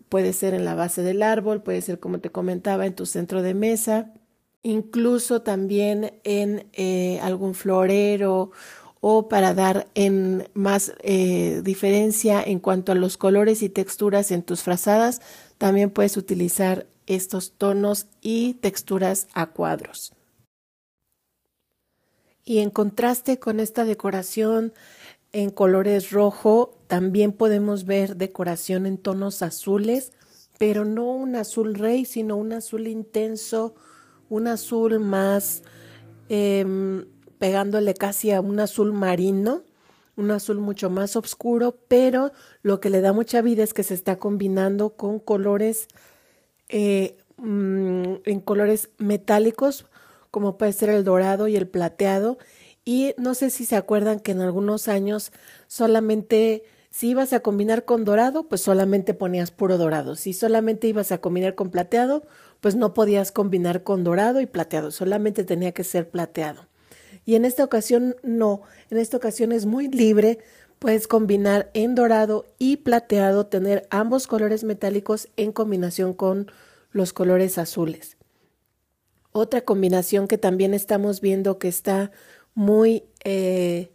Puede 0.09 0.33
ser 0.33 0.53
en 0.53 0.65
la 0.65 0.75
base 0.75 1.01
del 1.01 1.23
árbol, 1.23 1.61
puede 1.61 1.81
ser 1.81 1.99
como 1.99 2.19
te 2.19 2.29
comentaba 2.29 2.85
en 2.85 2.95
tu 2.95 3.05
centro 3.05 3.41
de 3.41 3.53
mesa, 3.53 4.13
incluso 4.63 5.41
también 5.41 6.13
en 6.23 6.67
eh, 6.73 7.19
algún 7.21 7.53
florero 7.53 8.51
o 9.01 9.29
para 9.29 9.53
dar 9.53 9.87
en 9.93 10.49
más 10.55 10.93
eh, 11.03 11.61
diferencia 11.63 12.41
en 12.41 12.59
cuanto 12.59 12.91
a 12.91 12.95
los 12.95 13.17
colores 13.17 13.61
y 13.61 13.69
texturas 13.69 14.31
en 14.31 14.41
tus 14.41 14.63
frazadas, 14.63 15.21
también 15.59 15.91
puedes 15.91 16.17
utilizar 16.17 16.87
estos 17.05 17.51
tonos 17.51 18.07
y 18.21 18.55
texturas 18.55 19.27
a 19.33 19.47
cuadros. 19.47 20.13
Y 22.43 22.59
en 22.59 22.69
contraste 22.69 23.39
con 23.39 23.59
esta 23.59 23.85
decoración 23.85 24.73
en 25.35 25.49
colores 25.49 26.11
rojo, 26.11 26.77
también 26.87 27.33
podemos 27.33 27.83
ver 27.83 28.15
decoración 28.15 28.85
en 28.85 28.97
tonos 28.97 29.41
azules, 29.41 30.13
pero 30.57 30.85
no 30.85 31.11
un 31.11 31.35
azul 31.35 31.75
rey, 31.75 32.05
sino 32.05 32.37
un 32.37 32.53
azul 32.53 32.87
intenso, 32.87 33.75
un 34.29 34.47
azul 34.47 35.01
más 35.01 35.61
em, 36.29 37.03
pegándole 37.37 37.95
casi 37.95 38.31
a 38.31 38.39
un 38.39 38.61
azul 38.61 38.93
marino, 38.93 39.63
un 40.15 40.31
azul 40.31 40.59
mucho 40.59 40.89
más 40.89 41.17
oscuro, 41.17 41.79
pero 41.89 42.31
lo 42.61 42.79
que 42.79 42.89
le 42.89 43.01
da 43.01 43.11
mucha 43.11 43.41
vida 43.41 43.61
es 43.61 43.73
que 43.73 43.83
se 43.83 43.93
está 43.93 44.17
combinando 44.17 44.91
con 44.91 45.19
colores 45.19 45.89
eh, 46.69 47.17
mm, 47.35 48.13
en 48.23 48.39
colores 48.39 48.89
metálicos, 48.99 49.85
como 50.31 50.57
puede 50.57 50.71
ser 50.71 50.91
el 50.91 51.03
dorado 51.03 51.49
y 51.49 51.57
el 51.57 51.67
plateado. 51.67 52.37
Y 52.85 53.13
no 53.17 53.33
sé 53.33 53.49
si 53.49 53.65
se 53.65 53.75
acuerdan 53.75 54.19
que 54.19 54.31
en 54.31 54.41
algunos 54.41 54.87
años 54.87 55.31
solamente 55.67 56.63
si 56.95 57.09
ibas 57.09 57.33
a 57.33 57.41
combinar 57.41 57.83
con 57.83 58.05
dorado, 58.05 58.47
pues 58.47 58.61
solamente 58.61 59.13
ponías 59.13 59.51
puro 59.51 59.77
dorado. 59.77 60.15
Si 60.15 60.31
solamente 60.31 60.87
ibas 60.87 61.11
a 61.11 61.17
combinar 61.17 61.53
con 61.53 61.69
plateado, 61.69 62.23
pues 62.61 62.75
no 62.75 62.93
podías 62.93 63.33
combinar 63.33 63.83
con 63.83 64.05
dorado 64.05 64.39
y 64.39 64.45
plateado, 64.45 64.91
solamente 64.91 65.43
tenía 65.43 65.73
que 65.73 65.83
ser 65.83 66.09
plateado. 66.09 66.67
Y 67.25 67.35
en 67.35 67.43
esta 67.43 67.65
ocasión 67.65 68.15
no, 68.23 68.61
en 68.89 68.97
esta 68.97 69.17
ocasión 69.17 69.51
es 69.51 69.65
muy 69.65 69.89
libre, 69.89 70.39
puedes 70.79 71.09
combinar 71.09 71.69
en 71.73 71.95
dorado 71.95 72.45
y 72.59 72.77
plateado, 72.77 73.45
tener 73.47 73.85
ambos 73.89 74.25
colores 74.25 74.63
metálicos 74.63 75.27
en 75.35 75.51
combinación 75.51 76.13
con 76.13 76.49
los 76.91 77.11
colores 77.11 77.57
azules. 77.57 78.15
Otra 79.33 79.59
combinación 79.65 80.29
que 80.29 80.37
también 80.37 80.73
estamos 80.73 81.19
viendo 81.19 81.59
que 81.59 81.67
está 81.67 82.11
muy 82.55 83.03
eh, 83.23 83.91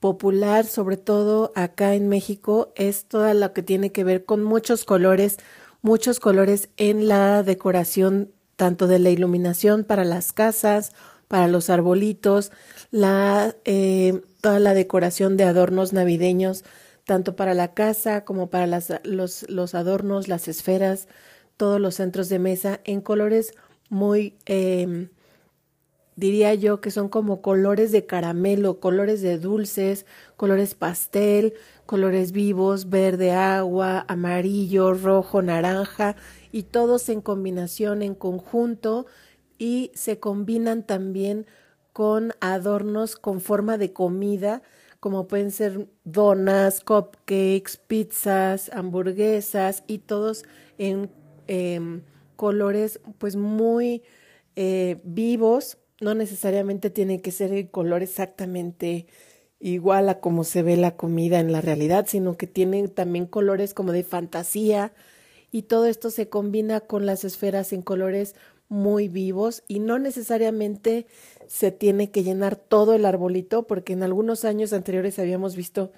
popular, 0.00 0.66
sobre 0.66 0.96
todo 0.96 1.52
acá 1.54 1.94
en 1.94 2.08
México, 2.08 2.72
es 2.76 3.06
toda 3.06 3.32
lo 3.34 3.52
que 3.52 3.62
tiene 3.62 3.92
que 3.92 4.04
ver 4.04 4.24
con 4.24 4.42
muchos 4.42 4.84
colores, 4.84 5.38
muchos 5.80 6.20
colores 6.20 6.68
en 6.76 7.08
la 7.08 7.42
decoración, 7.42 8.32
tanto 8.56 8.88
de 8.88 8.98
la 8.98 9.10
iluminación 9.10 9.84
para 9.84 10.04
las 10.04 10.32
casas, 10.32 10.92
para 11.28 11.48
los 11.48 11.70
arbolitos, 11.70 12.52
la, 12.90 13.56
eh, 13.64 14.20
toda 14.40 14.58
la 14.58 14.74
decoración 14.74 15.36
de 15.36 15.44
adornos 15.44 15.92
navideños, 15.92 16.64
tanto 17.04 17.36
para 17.36 17.54
la 17.54 17.72
casa 17.72 18.24
como 18.24 18.50
para 18.50 18.66
las, 18.66 18.92
los, 19.04 19.48
los 19.48 19.74
adornos, 19.74 20.28
las 20.28 20.48
esferas, 20.48 21.08
todos 21.56 21.80
los 21.80 21.94
centros 21.94 22.28
de 22.28 22.38
mesa 22.38 22.80
en 22.84 23.00
colores 23.00 23.54
muy, 23.88 24.34
eh, 24.46 25.08
diría 26.16 26.54
yo 26.54 26.80
que 26.80 26.90
son 26.90 27.08
como 27.08 27.42
colores 27.42 27.92
de 27.92 28.06
caramelo, 28.06 28.80
colores 28.80 29.22
de 29.22 29.38
dulces, 29.38 30.06
colores 30.36 30.74
pastel, 30.74 31.54
colores 31.86 32.32
vivos, 32.32 32.90
verde 32.90 33.32
agua, 33.32 34.04
amarillo, 34.08 34.94
rojo, 34.94 35.42
naranja, 35.42 36.16
y 36.50 36.64
todos 36.64 37.08
en 37.08 37.20
combinación, 37.20 38.02
en 38.02 38.14
conjunto, 38.14 39.06
y 39.58 39.90
se 39.94 40.18
combinan 40.18 40.86
también 40.86 41.46
con 41.92 42.32
adornos 42.40 43.16
con 43.16 43.40
forma 43.40 43.78
de 43.78 43.92
comida, 43.92 44.62
como 45.00 45.26
pueden 45.28 45.50
ser 45.50 45.88
donas, 46.04 46.80
cupcakes, 46.80 47.76
pizzas, 47.86 48.70
hamburguesas 48.72 49.84
y 49.86 49.98
todos 49.98 50.44
en 50.78 51.10
Em, 51.48 52.02
colores 52.36 53.00
pues 53.18 53.36
muy 53.36 54.02
eh, 54.56 55.00
vivos, 55.04 55.78
no 56.02 56.14
necesariamente 56.14 56.90
tiene 56.90 57.22
que 57.22 57.30
ser 57.30 57.52
el 57.52 57.70
color 57.70 58.02
exactamente 58.02 59.06
igual 59.60 60.08
a 60.08 60.18
como 60.18 60.42
se 60.42 60.62
ve 60.62 60.76
la 60.76 60.96
comida 60.96 61.38
en 61.38 61.52
la 61.52 61.60
realidad, 61.60 62.06
sino 62.08 62.36
que 62.36 62.48
tienen 62.48 62.88
también 62.88 63.26
colores 63.26 63.72
como 63.74 63.92
de 63.92 64.02
fantasía 64.02 64.92
y 65.52 65.62
todo 65.62 65.86
esto 65.86 66.10
se 66.10 66.28
combina 66.28 66.80
con 66.80 67.06
las 67.06 67.24
esferas 67.24 67.72
en 67.72 67.82
colores 67.82 68.34
muy 68.68 69.06
vivos 69.06 69.62
y 69.68 69.78
no 69.78 69.98
necesariamente 69.98 71.06
se 71.46 71.70
tiene 71.70 72.10
que 72.10 72.24
llenar 72.24 72.56
todo 72.56 72.94
el 72.94 73.04
arbolito 73.04 73.66
porque 73.66 73.92
en 73.92 74.02
algunos 74.02 74.44
años 74.44 74.72
anteriores 74.72 75.18
habíamos 75.18 75.54
visto 75.54 75.92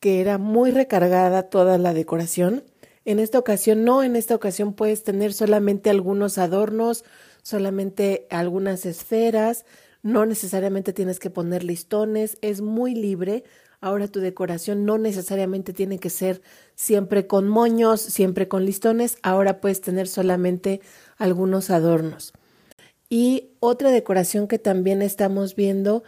que 0.00 0.20
era 0.20 0.36
muy 0.36 0.70
recargada 0.70 1.44
toda 1.44 1.78
la 1.78 1.94
decoración. 1.94 2.64
En 3.04 3.20
esta 3.20 3.38
ocasión 3.38 3.84
no, 3.84 4.02
en 4.02 4.16
esta 4.16 4.34
ocasión 4.34 4.74
puedes 4.74 5.04
tener 5.04 5.32
solamente 5.32 5.88
algunos 5.88 6.36
adornos, 6.36 7.04
solamente 7.46 8.26
algunas 8.28 8.86
esferas, 8.86 9.66
no 10.02 10.26
necesariamente 10.26 10.92
tienes 10.92 11.20
que 11.20 11.30
poner 11.30 11.62
listones, 11.62 12.38
es 12.40 12.60
muy 12.60 12.92
libre. 12.92 13.44
Ahora 13.80 14.08
tu 14.08 14.18
decoración 14.18 14.84
no 14.84 14.98
necesariamente 14.98 15.72
tiene 15.72 16.00
que 16.00 16.10
ser 16.10 16.42
siempre 16.74 17.28
con 17.28 17.46
moños, 17.46 18.00
siempre 18.00 18.48
con 18.48 18.64
listones, 18.64 19.16
ahora 19.22 19.60
puedes 19.60 19.80
tener 19.80 20.08
solamente 20.08 20.80
algunos 21.18 21.70
adornos. 21.70 22.32
Y 23.08 23.50
otra 23.60 23.92
decoración 23.92 24.48
que 24.48 24.58
también 24.58 25.00
estamos 25.00 25.54
viendo 25.54 26.02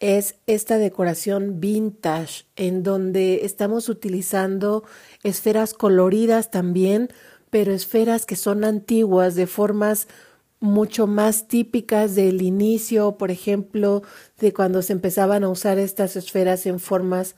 es 0.00 0.36
esta 0.46 0.78
decoración 0.78 1.60
vintage 1.60 2.46
en 2.56 2.82
donde 2.82 3.44
estamos 3.44 3.90
utilizando 3.90 4.84
esferas 5.22 5.74
coloridas 5.74 6.50
también, 6.50 7.10
pero 7.50 7.72
esferas 7.72 8.24
que 8.24 8.36
son 8.36 8.64
antiguas 8.64 9.34
de 9.34 9.46
formas 9.46 10.08
mucho 10.60 11.06
más 11.06 11.48
típicas 11.48 12.14
del 12.14 12.42
inicio, 12.42 13.16
por 13.16 13.30
ejemplo, 13.30 14.02
de 14.38 14.52
cuando 14.52 14.82
se 14.82 14.92
empezaban 14.92 15.44
a 15.44 15.48
usar 15.48 15.78
estas 15.78 16.16
esferas 16.16 16.66
en 16.66 16.80
formas 16.80 17.36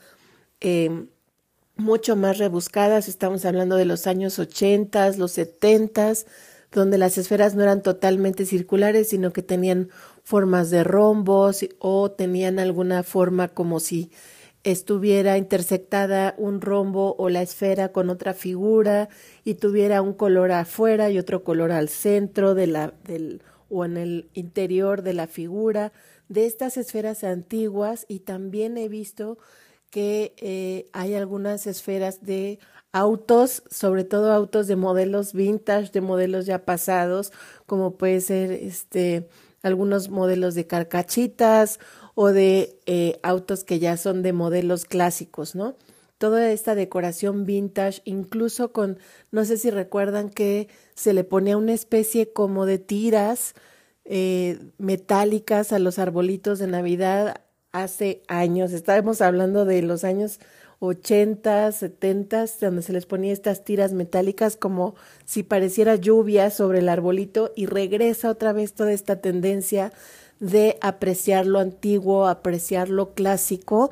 em, 0.59 1.07
mucho 1.75 2.15
más 2.15 2.37
rebuscadas. 2.37 3.07
Estamos 3.07 3.45
hablando 3.45 3.75
de 3.75 3.85
los 3.85 4.07
años 4.07 4.39
80, 4.39 5.17
los 5.17 5.31
70, 5.33 6.13
donde 6.71 6.97
las 6.97 7.17
esferas 7.17 7.55
no 7.55 7.63
eran 7.63 7.81
totalmente 7.83 8.45
circulares, 8.45 9.09
sino 9.09 9.33
que 9.33 9.43
tenían 9.43 9.89
formas 10.23 10.69
de 10.69 10.83
rombos 10.83 11.65
o 11.79 12.11
tenían 12.11 12.59
alguna 12.59 13.03
forma 13.03 13.49
como 13.49 13.79
si 13.79 14.11
estuviera 14.63 15.37
intersectada 15.37 16.35
un 16.37 16.61
rombo 16.61 17.15
o 17.17 17.29
la 17.29 17.41
esfera 17.41 17.91
con 17.91 18.09
otra 18.09 18.33
figura 18.33 19.09
y 19.43 19.55
tuviera 19.55 20.01
un 20.01 20.13
color 20.13 20.51
afuera 20.51 21.09
y 21.09 21.17
otro 21.17 21.43
color 21.43 21.71
al 21.71 21.89
centro 21.89 22.53
de 22.53 22.67
la, 22.67 22.93
del, 23.03 23.41
o 23.69 23.85
en 23.85 23.97
el 23.97 24.29
interior 24.33 25.01
de 25.01 25.13
la 25.13 25.27
figura 25.27 25.91
de 26.29 26.45
estas 26.45 26.77
esferas 26.77 27.23
antiguas. 27.23 28.05
Y 28.07 28.19
también 28.19 28.77
he 28.77 28.87
visto 28.87 29.37
que 29.89 30.33
eh, 30.37 30.89
hay 30.93 31.15
algunas 31.15 31.65
esferas 31.67 32.23
de 32.23 32.59
autos, 32.91 33.63
sobre 33.69 34.03
todo 34.03 34.31
autos 34.31 34.67
de 34.67 34.75
modelos 34.75 35.33
vintage, 35.33 35.91
de 35.91 36.01
modelos 36.01 36.45
ya 36.45 36.65
pasados, 36.65 37.31
como 37.65 37.95
puede 37.97 38.21
ser 38.21 38.51
este 38.51 39.27
algunos 39.63 40.09
modelos 40.09 40.55
de 40.55 40.65
carcachitas 40.65 41.79
o 42.21 42.31
de 42.33 42.77
eh, 42.85 43.19
autos 43.23 43.63
que 43.63 43.79
ya 43.79 43.97
son 43.97 44.21
de 44.21 44.31
modelos 44.31 44.85
clásicos, 44.85 45.55
¿no? 45.55 45.75
Toda 46.19 46.51
esta 46.51 46.75
decoración 46.75 47.47
vintage, 47.47 48.03
incluso 48.05 48.71
con, 48.71 48.99
no 49.31 49.43
sé 49.43 49.57
si 49.57 49.71
recuerdan 49.71 50.29
que 50.29 50.67
se 50.93 51.15
le 51.15 51.23
ponía 51.23 51.57
una 51.57 51.73
especie 51.73 52.31
como 52.31 52.67
de 52.67 52.77
tiras 52.77 53.55
eh, 54.05 54.59
metálicas 54.77 55.73
a 55.73 55.79
los 55.79 55.97
arbolitos 55.97 56.59
de 56.59 56.67
Navidad 56.67 57.41
hace 57.71 58.21
años. 58.27 58.71
Estábamos 58.71 59.21
hablando 59.21 59.65
de 59.65 59.81
los 59.81 60.03
años 60.03 60.39
80, 60.77 61.71
70, 61.71 62.45
donde 62.61 62.83
se 62.83 62.93
les 62.93 63.07
ponía 63.07 63.33
estas 63.33 63.63
tiras 63.63 63.93
metálicas 63.93 64.57
como 64.57 64.93
si 65.25 65.41
pareciera 65.41 65.95
lluvia 65.95 66.51
sobre 66.51 66.79
el 66.79 66.89
arbolito 66.89 67.51
y 67.55 67.65
regresa 67.65 68.29
otra 68.29 68.53
vez 68.53 68.73
toda 68.73 68.91
esta 68.91 69.21
tendencia 69.21 69.91
de 70.41 70.77
apreciar 70.81 71.45
lo 71.45 71.59
antiguo, 71.59 72.27
apreciar 72.27 72.89
lo 72.89 73.13
clásico. 73.13 73.91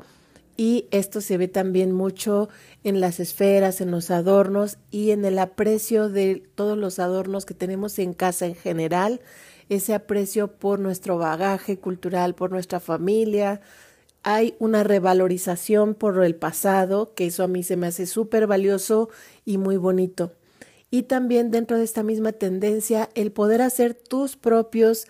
Y 0.58 0.86
esto 0.90 1.22
se 1.22 1.38
ve 1.38 1.48
también 1.48 1.92
mucho 1.92 2.50
en 2.84 3.00
las 3.00 3.20
esferas, 3.20 3.80
en 3.80 3.90
los 3.90 4.10
adornos 4.10 4.76
y 4.90 5.12
en 5.12 5.24
el 5.24 5.38
aprecio 5.38 6.10
de 6.10 6.42
todos 6.54 6.76
los 6.76 6.98
adornos 6.98 7.46
que 7.46 7.54
tenemos 7.54 7.98
en 7.98 8.12
casa 8.12 8.44
en 8.44 8.54
general, 8.54 9.22
ese 9.70 9.94
aprecio 9.94 10.48
por 10.48 10.80
nuestro 10.80 11.16
bagaje 11.16 11.78
cultural, 11.78 12.34
por 12.34 12.50
nuestra 12.50 12.80
familia, 12.80 13.60
hay 14.22 14.54
una 14.58 14.82
revalorización 14.82 15.94
por 15.94 16.22
el 16.22 16.34
pasado, 16.34 17.14
que 17.14 17.26
eso 17.26 17.44
a 17.44 17.48
mí 17.48 17.62
se 17.62 17.76
me 17.76 17.86
hace 17.86 18.06
súper 18.06 18.46
valioso 18.46 19.08
y 19.46 19.56
muy 19.56 19.76
bonito. 19.76 20.32
Y 20.90 21.04
también 21.04 21.50
dentro 21.50 21.78
de 21.78 21.84
esta 21.84 22.02
misma 22.02 22.32
tendencia, 22.32 23.08
el 23.14 23.30
poder 23.30 23.62
hacer 23.62 23.94
tus 23.94 24.36
propios 24.36 25.06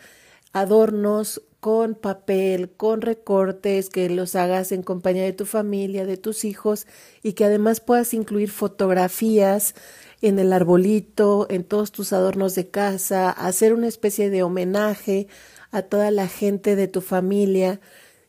adornos 0.52 1.42
con 1.61 1.95
papel, 1.95 2.71
con 2.71 3.02
recortes, 3.02 3.90
que 3.90 4.09
los 4.09 4.35
hagas 4.35 4.73
en 4.73 4.83
compañía 4.83 5.25
de 5.25 5.35
tu 5.35 5.45
familia, 5.45 6.07
de 6.07 6.16
tus 6.16 6.45
hijos 6.45 6.87
y 7.23 7.35
que 7.35 7.45
además 7.45 7.80
puedas 7.80 8.14
incluir 8.14 8.50
fotografías 8.50 9.75
en 10.23 10.38
el 10.38 10.52
arbolito, 10.52 11.47
en 11.50 11.64
todos 11.64 11.92
tus 11.92 12.12
adornos 12.12 12.54
de 12.54 12.69
casa, 12.69 13.30
hacer 13.30 13.75
una 13.75 13.88
especie 13.88 14.30
de 14.30 14.42
homenaje 14.42 15.28
a 15.71 15.83
toda 15.83 16.11
la 16.11 16.28
gente 16.28 16.76
de 16.76 16.88
tu 16.88 17.00
familia 17.00 17.80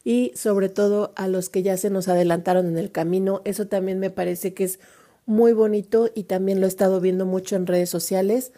y 0.04 0.32
sobre 0.36 0.70
todo 0.70 1.14
a 1.16 1.28
los 1.28 1.50
que 1.50 1.64
ya 1.64 1.78
se 1.78 1.90
nos 1.90 2.08
adelantaron 2.08 2.68
en 2.68 2.78
el 2.78 2.92
camino. 2.92 3.42
Eso 3.46 3.68
también 3.68 4.00
me 4.00 4.10
parece 4.10 4.54
que 4.54 4.66
es 4.66 4.80
muy 5.26 5.54
bonito 5.54 6.10
y 6.14 6.24
también 6.24 6.60
lo 6.60 6.66
he 6.66 6.70
estado 6.70 7.00
viendo 7.00 7.26
mucho 7.26 7.56
en 7.56 7.68
redes 7.68 7.90
sociales. 7.90 8.52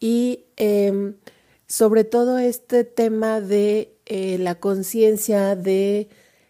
Y 0.00 0.44
em, 0.56 1.14
sobre 1.70 2.02
todo 2.02 2.38
este 2.38 2.82
tema 2.82 3.40
de 3.40 3.96
eh, 4.04 4.38
la 4.38 4.56
conciencia 4.56 5.54
de 5.54 6.08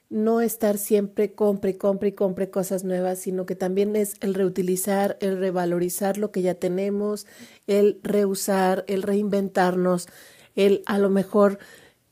no 0.09 0.41
estar 0.41 0.79
siempre 0.79 1.35
compre, 1.35 1.77
compre 1.77 2.09
y 2.09 2.13
compre 2.13 2.51
cosas 2.51 2.85
nuevas, 2.85 3.19
sino 3.19 3.45
que 3.45 3.55
también 3.55 3.97
es 3.97 4.15
el 4.23 4.33
reutilizar, 4.33 5.19
el 5.21 5.37
revalorizar 5.37 6.17
lo 6.17 6.33
que 6.33 6.41
ya 6.41 6.55
tenemos, 6.55 7.27
el 7.67 8.01
reusar, 8.03 8.87
el 8.89 9.03
reinventarnos, 9.03 10.09
el 10.57 10.83
a 10.87 10.97
lo 10.97 11.11
mejor 11.11 11.59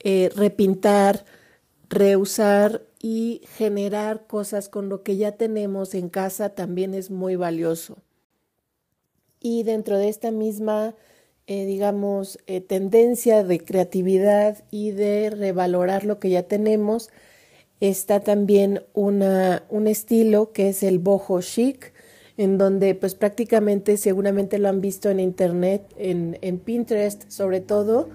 eh, 0.00 0.30
repintar, 0.36 1.24
reusar 1.88 2.82
y 3.00 3.40
generar 3.56 4.26
cosas 4.26 4.68
con 4.68 4.90
lo 4.90 5.02
que 5.02 5.16
ya 5.16 5.32
tenemos 5.32 5.94
en 5.94 6.10
casa 6.10 6.50
también 6.50 6.92
es 6.92 7.10
muy 7.10 7.36
valioso. 7.36 7.96
Y 9.40 9.62
dentro 9.62 9.96
de 9.96 10.10
esta 10.10 10.30
misma, 10.30 10.94
eh, 11.50 11.64
digamos, 11.64 12.38
eh, 12.46 12.60
tendencia 12.60 13.42
de 13.42 13.58
creatividad 13.58 14.62
y 14.70 14.90
de 14.90 15.30
revalorar 15.30 16.04
lo 16.04 16.18
que 16.18 16.28
ya 16.28 16.42
tenemos, 16.42 17.08
está 17.80 18.20
también 18.20 18.84
una, 18.92 19.64
un 19.70 19.86
estilo 19.86 20.52
que 20.52 20.68
es 20.68 20.82
el 20.82 20.98
boho 20.98 21.40
chic, 21.40 21.94
en 22.36 22.58
donde 22.58 22.94
pues 22.94 23.14
prácticamente 23.14 23.96
seguramente 23.96 24.58
lo 24.58 24.68
han 24.68 24.82
visto 24.82 25.08
en 25.08 25.20
internet, 25.20 25.90
en, 25.96 26.36
en 26.42 26.58
Pinterest 26.58 27.30
sobre 27.30 27.62
todo, 27.62 28.10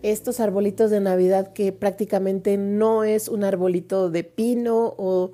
estos 0.00 0.40
arbolitos 0.40 0.90
de 0.90 1.00
Navidad 1.00 1.52
que 1.52 1.72
prácticamente 1.72 2.56
no 2.56 3.04
es 3.04 3.28
un 3.28 3.44
arbolito 3.44 4.08
de 4.08 4.24
pino 4.24 4.94
o 4.96 5.32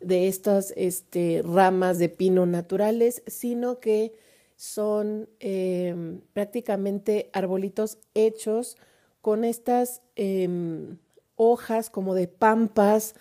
de 0.00 0.26
estas 0.26 0.72
este, 0.74 1.42
ramas 1.44 1.98
de 1.98 2.08
pino 2.08 2.46
naturales, 2.46 3.22
sino 3.26 3.78
que 3.78 4.14
son 4.58 5.28
em, 5.38 6.20
prácticamente 6.32 7.30
arbolitos 7.32 7.98
hechos 8.14 8.76
con 9.20 9.44
estas 9.44 10.02
em, 10.16 10.98
hojas 11.36 11.90
como 11.90 12.16
de 12.16 12.26
pampas, 12.26 13.14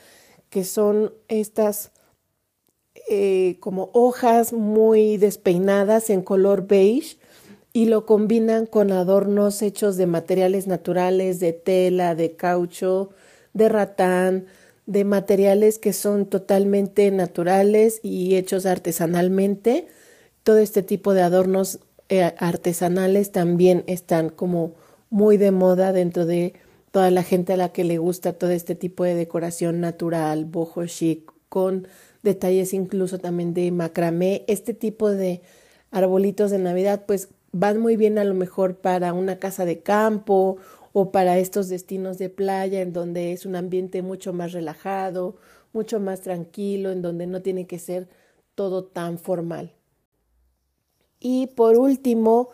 que 0.50 0.64
son 0.64 1.14
estas 1.28 1.92
eh, 3.08 3.58
como 3.60 3.92
hojas 3.94 4.52
muy 4.52 5.18
despeinadas 5.18 6.10
en 6.10 6.24
color 6.24 6.66
beige 6.66 7.18
y 7.72 7.86
lo 7.86 8.08
combinan 8.08 8.66
con 8.66 8.92
adornos 8.92 9.62
hechos 9.62 9.96
de 9.96 10.08
materiales 10.08 10.66
naturales, 10.66 11.40
de 11.40 11.54
tela, 11.54 12.16
de 12.16 12.36
caucho, 12.36 13.12
de 13.54 13.70
ratán, 13.70 14.48
de 14.88 15.04
materiales 15.04 15.78
que 15.78 15.94
son 15.94 16.26
totalmente 16.26 17.12
naturales 17.12 18.00
y 18.02 18.38
hechos 18.38 18.66
artesanalmente. 18.66 19.88
Todo 20.48 20.60
este 20.60 20.82
tipo 20.82 21.14
de 21.14 21.24
adornos 21.24 21.82
eh, 22.08 22.34
artesanales 22.38 23.34
también 23.34 23.84
están 23.86 24.30
como 24.30 24.76
muy 25.10 25.36
de 25.36 25.52
moda 25.52 25.92
dentro 25.92 26.26
de 26.26 26.54
toda 26.92 27.12
la 27.12 27.24
gente 27.24 27.52
a 27.52 27.58
la 27.58 27.74
que 27.74 27.84
le 27.84 27.98
gusta 27.98 28.32
todo 28.32 28.52
este 28.52 28.74
tipo 28.74 29.04
de 29.04 29.14
decoración 29.14 29.82
natural, 29.82 30.46
boho 30.46 30.86
chic, 30.86 31.30
con 31.50 31.90
detalles 32.24 32.74
incluso 32.74 33.20
también 33.20 33.54
de 33.54 33.70
macramé, 33.74 34.46
este 34.48 34.74
tipo 34.74 35.10
de 35.10 35.42
arbolitos 35.92 36.50
de 36.50 36.60
Navidad, 36.60 37.04
pues 37.06 37.28
van 37.52 37.82
muy 37.82 37.98
bien 37.98 38.18
a 38.18 38.24
lo 38.24 38.34
mejor 38.34 38.78
para 38.78 39.12
una 39.12 39.40
casa 39.40 39.66
de 39.66 39.82
campo 39.82 40.60
o 40.94 41.12
para 41.12 41.40
estos 41.40 41.68
destinos 41.68 42.20
de 42.20 42.30
playa 42.30 42.80
en 42.80 42.94
donde 42.94 43.34
es 43.34 43.46
un 43.46 43.58
ambiente 43.58 44.02
mucho 44.02 44.32
más 44.32 44.54
relajado, 44.54 45.36
mucho 45.74 46.00
más 46.00 46.22
tranquilo, 46.22 46.94
en 46.94 47.02
donde 47.02 47.28
no 47.28 47.42
tiene 47.42 47.68
que 47.68 47.80
ser 47.80 48.08
todo 48.56 48.86
tan 48.86 49.20
formal. 49.20 49.77
Y 51.20 51.48
por 51.48 51.78
último, 51.78 52.50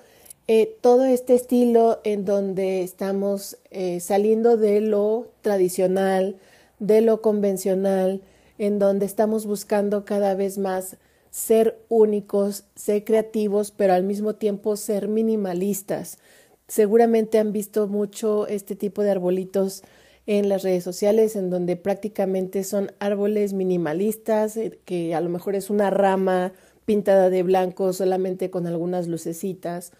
eh, 0.47 0.77
todo 0.81 1.05
este 1.05 1.35
estilo 1.35 1.99
en 2.03 2.25
donde 2.25 2.83
estamos 2.83 3.57
eh, 3.71 3.99
saliendo 3.99 4.57
de 4.57 4.81
lo 4.81 5.27
tradicional, 5.41 6.37
de 6.79 7.01
lo 7.01 7.21
convencional, 7.21 8.21
en 8.57 8.79
donde 8.79 9.05
estamos 9.05 9.45
buscando 9.45 10.05
cada 10.05 10.35
vez 10.35 10.57
más 10.57 10.97
ser 11.31 11.79
únicos, 11.89 12.65
ser 12.75 13.03
creativos, 13.03 13.71
pero 13.71 13.93
al 13.93 14.03
mismo 14.03 14.35
tiempo 14.35 14.75
ser 14.75 15.07
minimalistas. 15.07 16.19
Seguramente 16.67 17.39
han 17.39 17.51
visto 17.51 17.87
mucho 17.87 18.47
este 18.47 18.75
tipo 18.75 19.01
de 19.01 19.11
arbolitos 19.11 19.83
en 20.25 20.47
las 20.47 20.63
redes 20.63 20.83
sociales 20.83 21.35
en 21.35 21.49
donde 21.49 21.75
prácticamente 21.75 22.63
son 22.63 22.91
árboles 22.99 23.53
minimalistas, 23.53 24.55
eh, 24.57 24.79
que 24.85 25.15
a 25.15 25.21
lo 25.21 25.29
mejor 25.29 25.55
es 25.55 25.69
una 25.69 25.89
rama 25.89 26.53
pintada 26.85 27.29
de 27.29 27.43
blanco 27.43 27.93
solamente 27.93 28.49
con 28.49 28.67
algunas 28.67 29.07
lucecitas, 29.07 29.91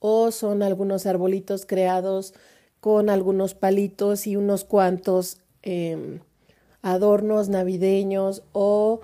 o 0.00 0.30
son 0.30 0.62
algunos 0.62 1.06
arbolitos 1.06 1.66
creados 1.66 2.34
con 2.80 3.10
algunos 3.10 3.54
palitos 3.54 4.26
y 4.26 4.36
unos 4.36 4.64
cuantos 4.64 5.38
em, 5.62 6.20
adornos 6.82 7.48
navideños 7.48 8.42
o 8.52 9.00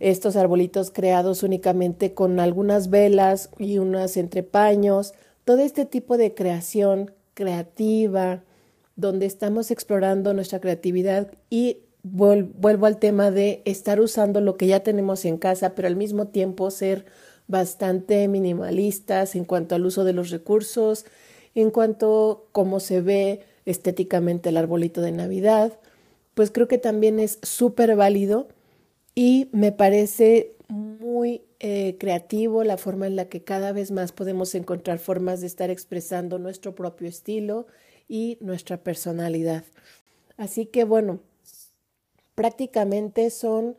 estos 0.00 0.34
arbolitos 0.34 0.90
creados 0.90 1.42
únicamente 1.42 2.14
con 2.14 2.40
algunas 2.40 2.90
velas 2.90 3.50
y 3.58 3.78
unas 3.78 4.16
entrepaños, 4.16 5.14
todo 5.44 5.58
este 5.58 5.84
tipo 5.84 6.16
de 6.16 6.34
creación 6.34 7.12
creativa, 7.34 8.42
donde 8.96 9.26
estamos 9.26 9.70
explorando 9.70 10.34
nuestra 10.34 10.60
creatividad 10.60 11.30
y 11.50 11.81
vuelvo 12.02 12.86
al 12.86 12.98
tema 12.98 13.30
de 13.30 13.62
estar 13.64 14.00
usando 14.00 14.40
lo 14.40 14.56
que 14.56 14.66
ya 14.66 14.80
tenemos 14.80 15.24
en 15.24 15.38
casa, 15.38 15.74
pero 15.74 15.88
al 15.88 15.96
mismo 15.96 16.28
tiempo 16.28 16.70
ser 16.70 17.06
bastante 17.46 18.26
minimalistas 18.28 19.34
en 19.34 19.44
cuanto 19.44 19.74
al 19.74 19.86
uso 19.86 20.04
de 20.04 20.12
los 20.12 20.30
recursos, 20.30 21.04
en 21.54 21.70
cuanto 21.70 22.46
a 22.48 22.52
cómo 22.52 22.80
se 22.80 23.00
ve 23.00 23.40
estéticamente 23.66 24.48
el 24.48 24.56
arbolito 24.56 25.00
de 25.00 25.12
Navidad, 25.12 25.78
pues 26.34 26.50
creo 26.50 26.66
que 26.66 26.78
también 26.78 27.20
es 27.20 27.38
súper 27.42 27.94
válido 27.94 28.48
y 29.14 29.48
me 29.52 29.70
parece 29.70 30.56
muy 30.68 31.42
eh, 31.60 31.96
creativo 31.98 32.64
la 32.64 32.78
forma 32.78 33.06
en 33.06 33.16
la 33.16 33.26
que 33.26 33.44
cada 33.44 33.72
vez 33.72 33.90
más 33.90 34.12
podemos 34.12 34.54
encontrar 34.54 34.98
formas 34.98 35.40
de 35.40 35.46
estar 35.46 35.70
expresando 35.70 36.38
nuestro 36.38 36.74
propio 36.74 37.08
estilo 37.08 37.66
y 38.08 38.38
nuestra 38.40 38.78
personalidad. 38.78 39.64
Así 40.38 40.66
que 40.66 40.84
bueno, 40.84 41.20
prácticamente 42.34 43.30
son 43.30 43.76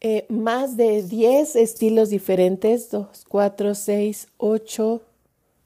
eh, 0.00 0.26
más 0.28 0.76
de 0.76 1.02
10 1.02 1.56
estilos 1.56 2.10
diferentes, 2.10 2.90
2, 2.90 3.24
4, 3.28 3.74
6, 3.74 4.28
8, 4.36 5.02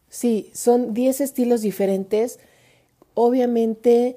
sí, 0.08 0.50
son 0.54 0.94
10 0.94 1.20
estilos 1.20 1.60
diferentes. 1.60 2.38
Obviamente, 3.14 4.16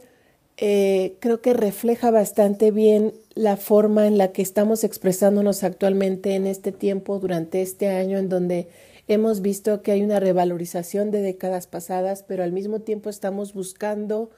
eh, 0.57 1.17
creo 1.19 1.41
que 1.41 1.53
refleja 1.53 2.11
bastante 2.11 2.71
bien 2.71 3.13
la 3.33 3.57
forma 3.57 4.07
en 4.07 4.17
la 4.17 4.31
que 4.31 4.41
estamos 4.41 4.85
expresándonos 4.85 5.63
actualmente 5.63 6.35
en 6.35 6.47
este 6.47 6.71
tiempo, 6.71 7.19
durante 7.19 7.61
este 7.61 7.89
año, 7.89 8.17
en 8.17 8.29
donde 8.29 8.69
hemos 9.09 9.41
visto 9.41 9.81
que 9.81 9.91
hay 9.91 10.01
una 10.01 10.21
revalorización 10.21 11.11
de 11.11 11.21
décadas 11.21 11.67
pasadas, 11.67 12.23
pero 12.23 12.43
al 12.43 12.53
mismo 12.53 12.79
tiempo 12.79 13.09
estamos 13.09 13.53
buscando 13.53 14.29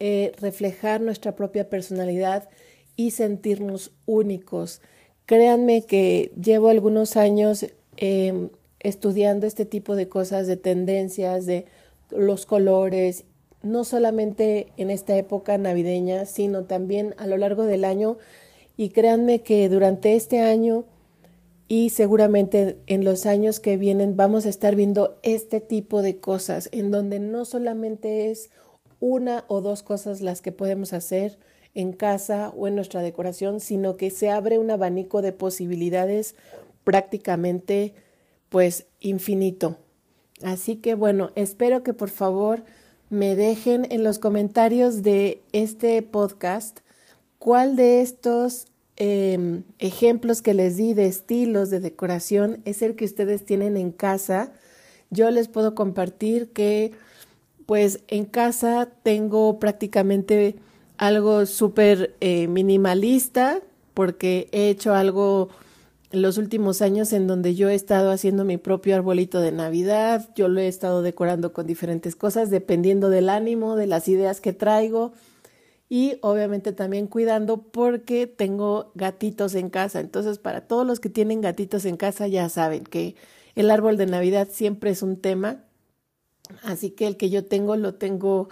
eh, 0.00 0.32
reflejar 0.40 1.00
nuestra 1.00 1.36
propia 1.36 1.68
personalidad 1.68 2.48
y 2.96 3.12
sentirnos 3.12 3.92
únicos. 4.06 4.80
Créanme 5.26 5.82
que 5.82 6.32
llevo 6.40 6.68
algunos 6.68 7.16
años 7.16 7.66
em, 7.96 8.48
estudiando 8.80 9.46
este 9.46 9.66
tipo 9.66 9.96
de 9.96 10.08
cosas, 10.08 10.46
de 10.46 10.56
tendencias, 10.56 11.46
de 11.46 11.66
los 12.10 12.46
colores, 12.46 13.24
no 13.62 13.84
solamente 13.84 14.68
en 14.76 14.90
esta 14.90 15.16
época 15.16 15.58
navideña, 15.58 16.24
sino 16.24 16.64
también 16.64 17.14
a 17.18 17.26
lo 17.26 17.36
largo 17.36 17.64
del 17.64 17.84
año. 17.84 18.16
Y 18.76 18.88
créanme 18.88 19.42
que 19.42 19.68
durante 19.68 20.16
este 20.16 20.40
año 20.40 20.84
y 21.68 21.90
seguramente 21.90 22.78
en 22.86 23.04
los 23.04 23.26
años 23.26 23.60
que 23.60 23.76
vienen 23.76 24.16
vamos 24.16 24.44
a 24.44 24.48
estar 24.48 24.74
viendo 24.74 25.18
este 25.22 25.60
tipo 25.60 26.02
de 26.02 26.18
cosas 26.18 26.68
en 26.72 26.90
donde 26.90 27.20
no 27.20 27.44
solamente 27.44 28.30
es 28.30 28.50
una 29.00 29.44
o 29.48 29.60
dos 29.60 29.82
cosas 29.82 30.20
las 30.20 30.42
que 30.42 30.52
podemos 30.52 30.92
hacer 30.92 31.38
en 31.74 31.92
casa 31.92 32.52
o 32.56 32.68
en 32.68 32.74
nuestra 32.74 33.02
decoración, 33.02 33.60
sino 33.60 33.96
que 33.96 34.10
se 34.10 34.30
abre 34.30 34.58
un 34.58 34.70
abanico 34.70 35.22
de 35.22 35.32
posibilidades 35.32 36.34
prácticamente 36.84 37.94
pues 38.48 38.86
infinito. 39.00 39.76
Así 40.42 40.76
que 40.76 40.94
bueno, 40.94 41.30
espero 41.34 41.82
que 41.82 41.94
por 41.94 42.10
favor 42.10 42.64
me 43.10 43.36
dejen 43.36 43.86
en 43.90 44.04
los 44.04 44.18
comentarios 44.18 45.02
de 45.02 45.42
este 45.52 46.00
podcast 46.02 46.80
cuál 47.38 47.76
de 47.76 48.00
estos 48.00 48.66
em, 48.96 49.64
ejemplos 49.78 50.42
que 50.42 50.54
les 50.54 50.76
di 50.76 50.94
de 50.94 51.06
estilos 51.06 51.70
de 51.70 51.80
decoración 51.80 52.60
es 52.64 52.82
el 52.82 52.96
que 52.96 53.04
ustedes 53.04 53.44
tienen 53.44 53.76
en 53.76 53.92
casa. 53.92 54.52
Yo 55.10 55.30
les 55.30 55.48
puedo 55.48 55.74
compartir 55.74 56.50
que 56.52 56.92
pues 57.70 58.00
en 58.08 58.24
casa 58.24 58.88
tengo 59.04 59.60
prácticamente 59.60 60.56
algo 60.98 61.46
súper 61.46 62.16
eh, 62.18 62.48
minimalista 62.48 63.60
porque 63.94 64.48
he 64.50 64.70
hecho 64.70 64.92
algo 64.92 65.50
en 66.10 66.20
los 66.20 66.36
últimos 66.36 66.82
años 66.82 67.12
en 67.12 67.28
donde 67.28 67.54
yo 67.54 67.68
he 67.68 67.76
estado 67.76 68.10
haciendo 68.10 68.44
mi 68.44 68.56
propio 68.56 68.96
arbolito 68.96 69.40
de 69.40 69.52
Navidad, 69.52 70.30
yo 70.34 70.48
lo 70.48 70.58
he 70.58 70.66
estado 70.66 71.02
decorando 71.02 71.52
con 71.52 71.64
diferentes 71.64 72.16
cosas 72.16 72.50
dependiendo 72.50 73.08
del 73.08 73.28
ánimo, 73.28 73.76
de 73.76 73.86
las 73.86 74.08
ideas 74.08 74.40
que 74.40 74.52
traigo 74.52 75.12
y 75.88 76.16
obviamente 76.22 76.72
también 76.72 77.06
cuidando 77.06 77.62
porque 77.62 78.26
tengo 78.26 78.90
gatitos 78.96 79.54
en 79.54 79.70
casa. 79.70 80.00
Entonces, 80.00 80.38
para 80.38 80.62
todos 80.62 80.84
los 80.84 80.98
que 80.98 81.08
tienen 81.08 81.40
gatitos 81.40 81.84
en 81.84 81.96
casa 81.96 82.26
ya 82.26 82.48
saben 82.48 82.82
que 82.82 83.14
el 83.54 83.70
árbol 83.70 83.96
de 83.96 84.06
Navidad 84.06 84.48
siempre 84.50 84.90
es 84.90 85.04
un 85.04 85.20
tema 85.20 85.69
Así 86.62 86.90
que 86.90 87.06
el 87.06 87.16
que 87.16 87.30
yo 87.30 87.44
tengo 87.44 87.76
lo 87.76 87.94
tengo 87.94 88.48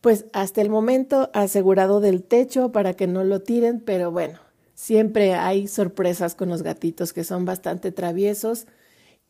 pues 0.00 0.26
hasta 0.32 0.60
el 0.60 0.70
momento 0.70 1.30
asegurado 1.32 2.00
del 2.00 2.22
techo 2.22 2.70
para 2.70 2.94
que 2.94 3.08
no 3.08 3.24
lo 3.24 3.40
tiren, 3.40 3.80
pero 3.80 4.12
bueno, 4.12 4.38
siempre 4.74 5.34
hay 5.34 5.66
sorpresas 5.66 6.36
con 6.36 6.48
los 6.48 6.62
gatitos 6.62 7.12
que 7.12 7.24
son 7.24 7.44
bastante 7.44 7.90
traviesos. 7.90 8.66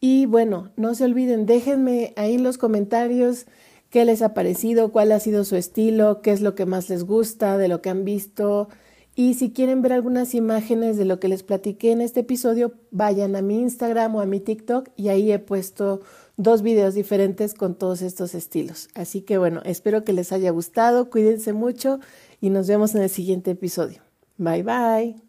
Y 0.01 0.27
bueno, 0.27 0.73
no 0.77 0.95
se 0.95 1.05
olviden, 1.05 1.47
déjenme 1.47 2.13
ahí 2.17 2.35
en 2.35 2.43
los 2.43 2.59
comentarios 2.59 3.47
qué 3.89 4.05
les 4.05 4.21
ha 4.21 4.35
parecido, 4.35 4.93
cuál 4.93 5.13
ha 5.13 5.21
sido 5.21 5.45
su 5.45 5.57
estilo, 5.57 6.21
qué 6.21 6.33
es 6.33 6.43
lo 6.43 6.55
que 6.55 6.67
más 6.67 6.91
les 6.91 7.05
gusta, 7.05 7.57
de 7.57 7.69
lo 7.69 7.81
que 7.81 7.89
han 7.89 8.05
visto. 8.05 8.69
Y 9.15 9.35
si 9.35 9.51
quieren 9.53 9.81
ver 9.81 9.95
algunas 9.95 10.35
imágenes 10.35 10.99
de 10.99 11.07
lo 11.07 11.19
que 11.19 11.29
les 11.29 11.43
platiqué 11.43 11.93
en 11.93 12.03
este 12.03 12.21
episodio, 12.21 12.75
vayan 12.91 13.35
a 13.35 13.41
mi 13.41 13.61
Instagram 13.61 14.15
o 14.17 14.21
a 14.21 14.27
mi 14.27 14.41
TikTok 14.41 14.91
y 14.95 15.09
ahí 15.09 15.33
he 15.33 15.39
puesto 15.39 16.03
dos 16.37 16.63
videos 16.63 16.95
diferentes 16.95 17.55
con 17.55 17.75
todos 17.77 18.03
estos 18.03 18.35
estilos. 18.35 18.89
Así 18.95 19.23
que 19.23 19.39
bueno, 19.39 19.63
espero 19.65 20.05
que 20.05 20.13
les 20.13 20.33
haya 20.33 20.51
gustado, 20.51 21.11
cuídense 21.11 21.53
mucho 21.53 21.99
y 22.41 22.51
nos 22.51 22.69
vemos 22.69 22.95
en 22.95 23.03
el 23.03 23.11
siguiente 23.11 23.53
episodio. 23.53 24.03
Bye 24.39 24.63
bye. 24.63 25.26